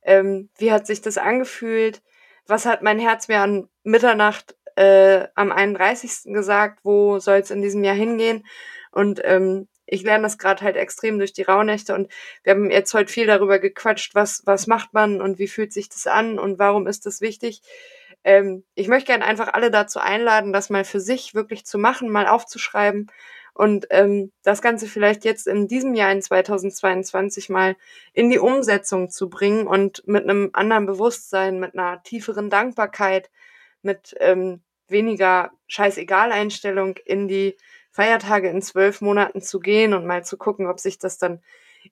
[0.04, 2.02] Ähm, wie hat sich das angefühlt?
[2.46, 6.34] Was hat mein Herz mir an Mitternacht äh, am 31.
[6.34, 6.80] gesagt?
[6.84, 8.46] Wo soll es in diesem Jahr hingehen?
[8.92, 12.12] Und ähm, ich lerne das gerade halt extrem durch die Rauhnächte und
[12.44, 15.88] wir haben jetzt heute viel darüber gequatscht, was, was macht man und wie fühlt sich
[15.88, 17.62] das an und warum ist das wichtig.
[18.26, 22.10] Ähm, ich möchte gerne einfach alle dazu einladen, das mal für sich wirklich zu machen,
[22.10, 23.10] mal aufzuschreiben
[23.58, 27.76] und ähm, das Ganze vielleicht jetzt in diesem Jahr in 2022 mal
[28.14, 33.32] in die Umsetzung zu bringen und mit einem anderen Bewusstsein, mit einer tieferen Dankbarkeit,
[33.82, 37.58] mit ähm, weniger Scheißegal-Einstellung in die
[37.92, 41.42] Feiertage in zwölf Monaten zu gehen und mal zu gucken, ob sich das dann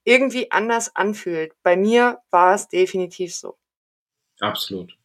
[0.04, 1.54] irgendwie anders anfühlt.
[1.64, 3.58] Bei mir war es definitiv so.
[4.40, 4.96] Absolut.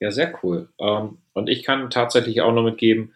[0.00, 0.68] Ja, sehr cool.
[0.78, 3.14] Ähm, und ich kann tatsächlich auch noch mitgeben,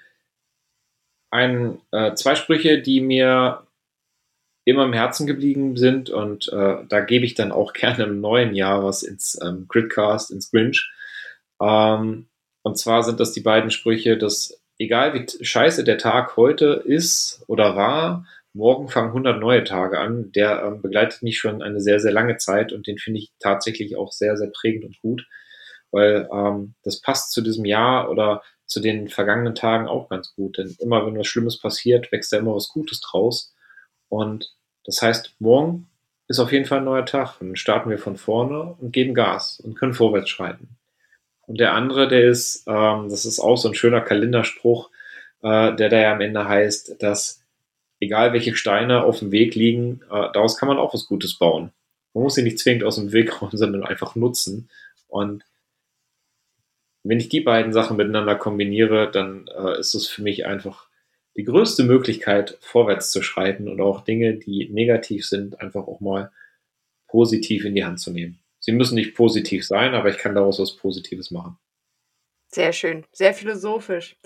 [1.37, 3.67] ein, äh, zwei Sprüche, die mir
[4.65, 8.55] immer im Herzen geblieben sind und äh, da gebe ich dann auch gerne im neuen
[8.55, 10.91] Jahr was ins ähm, Gridcast, ins Grinch.
[11.63, 12.27] Ähm,
[12.63, 17.45] und zwar sind das die beiden Sprüche, dass egal wie scheiße der Tag heute ist
[17.47, 20.33] oder war, morgen fangen 100 neue Tage an.
[20.33, 23.97] Der ähm, begleitet mich schon eine sehr, sehr lange Zeit und den finde ich tatsächlich
[23.97, 25.27] auch sehr, sehr prägend und gut,
[25.93, 30.59] weil ähm, das passt zu diesem Jahr oder zu den vergangenen Tagen auch ganz gut.
[30.59, 33.55] Denn immer wenn was Schlimmes passiert, wächst da immer was Gutes draus.
[34.09, 34.55] Und
[34.85, 35.89] das heißt, morgen
[36.29, 37.41] ist auf jeden Fall ein neuer Tag.
[37.41, 40.77] Und dann starten wir von vorne und geben Gas und können vorwärts schreiten.
[41.47, 44.91] Und der andere, der ist, ähm, das ist auch so ein schöner Kalenderspruch,
[45.43, 47.43] äh, der da ja am Ende heißt, dass
[48.01, 51.73] egal welche Steine auf dem Weg liegen, äh, daraus kann man auch was Gutes bauen.
[52.15, 54.69] Man muss sie nicht zwingend aus dem Weg räumen, sondern einfach nutzen.
[55.09, 55.45] Und
[57.09, 60.89] wenn ich die beiden Sachen miteinander kombiniere, dann äh, ist es für mich einfach
[61.37, 66.33] die größte Möglichkeit, vorwärts zu schreiten und auch Dinge, die negativ sind, einfach auch mal
[67.09, 68.41] positiv in die Hand zu nehmen.
[68.59, 71.59] Sie müssen nicht positiv sein, aber ich kann daraus was Positives machen.
[72.49, 74.17] Sehr schön, sehr philosophisch.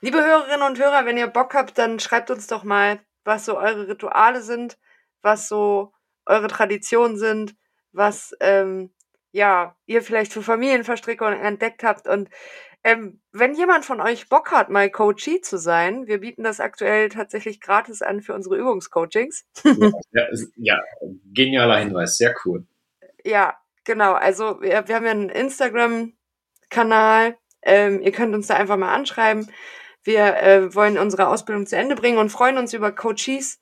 [0.00, 3.56] Liebe Hörerinnen und Hörer, wenn ihr Bock habt, dann schreibt uns doch mal, was so
[3.56, 4.78] eure Rituale sind,
[5.22, 5.92] was so
[6.26, 7.54] eure Traditionen sind,
[7.92, 8.90] was ähm,
[9.32, 12.08] ja, ihr vielleicht für Familienverstrickungen entdeckt habt.
[12.08, 12.28] Und
[12.82, 17.10] ähm, wenn jemand von euch Bock hat, mal Coachee zu sein, wir bieten das aktuell
[17.10, 19.44] tatsächlich gratis an für unsere Übungscoachings.
[20.12, 20.26] ja,
[20.56, 20.80] ja,
[21.32, 22.66] genialer Hinweis, sehr cool.
[23.24, 24.14] Ja, genau.
[24.14, 27.36] Also wir, wir haben ja einen Instagram-Kanal.
[27.62, 29.50] Ähm, ihr könnt uns da einfach mal anschreiben.
[30.02, 33.60] Wir äh, wollen unsere Ausbildung zu Ende bringen und freuen uns über Coaches,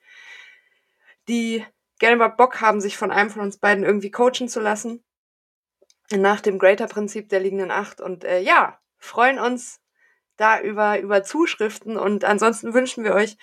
[1.27, 1.64] die
[1.99, 5.03] gerne mal Bock haben, sich von einem von uns beiden irgendwie coachen zu lassen
[6.11, 8.01] nach dem Greater-Prinzip der liegenden Acht.
[8.01, 9.81] Und äh, ja, freuen uns
[10.37, 11.97] da über, über Zuschriften.
[11.97, 13.37] Und ansonsten wünschen wir euch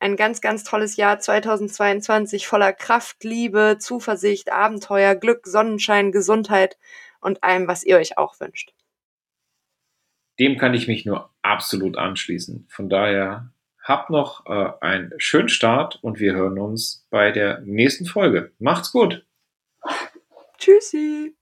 [0.00, 6.78] ein ganz, ganz tolles Jahr 2022 voller Kraft, Liebe, Zuversicht, Abenteuer, Glück, Sonnenschein, Gesundheit
[7.20, 8.72] und allem, was ihr euch auch wünscht.
[10.38, 12.66] Dem kann ich mich nur absolut anschließen.
[12.70, 13.50] Von daher
[13.82, 18.52] habt noch äh, einen schönen Start und wir hören uns bei der nächsten Folge.
[18.58, 19.26] Macht's gut.
[20.58, 21.37] Tschüssi.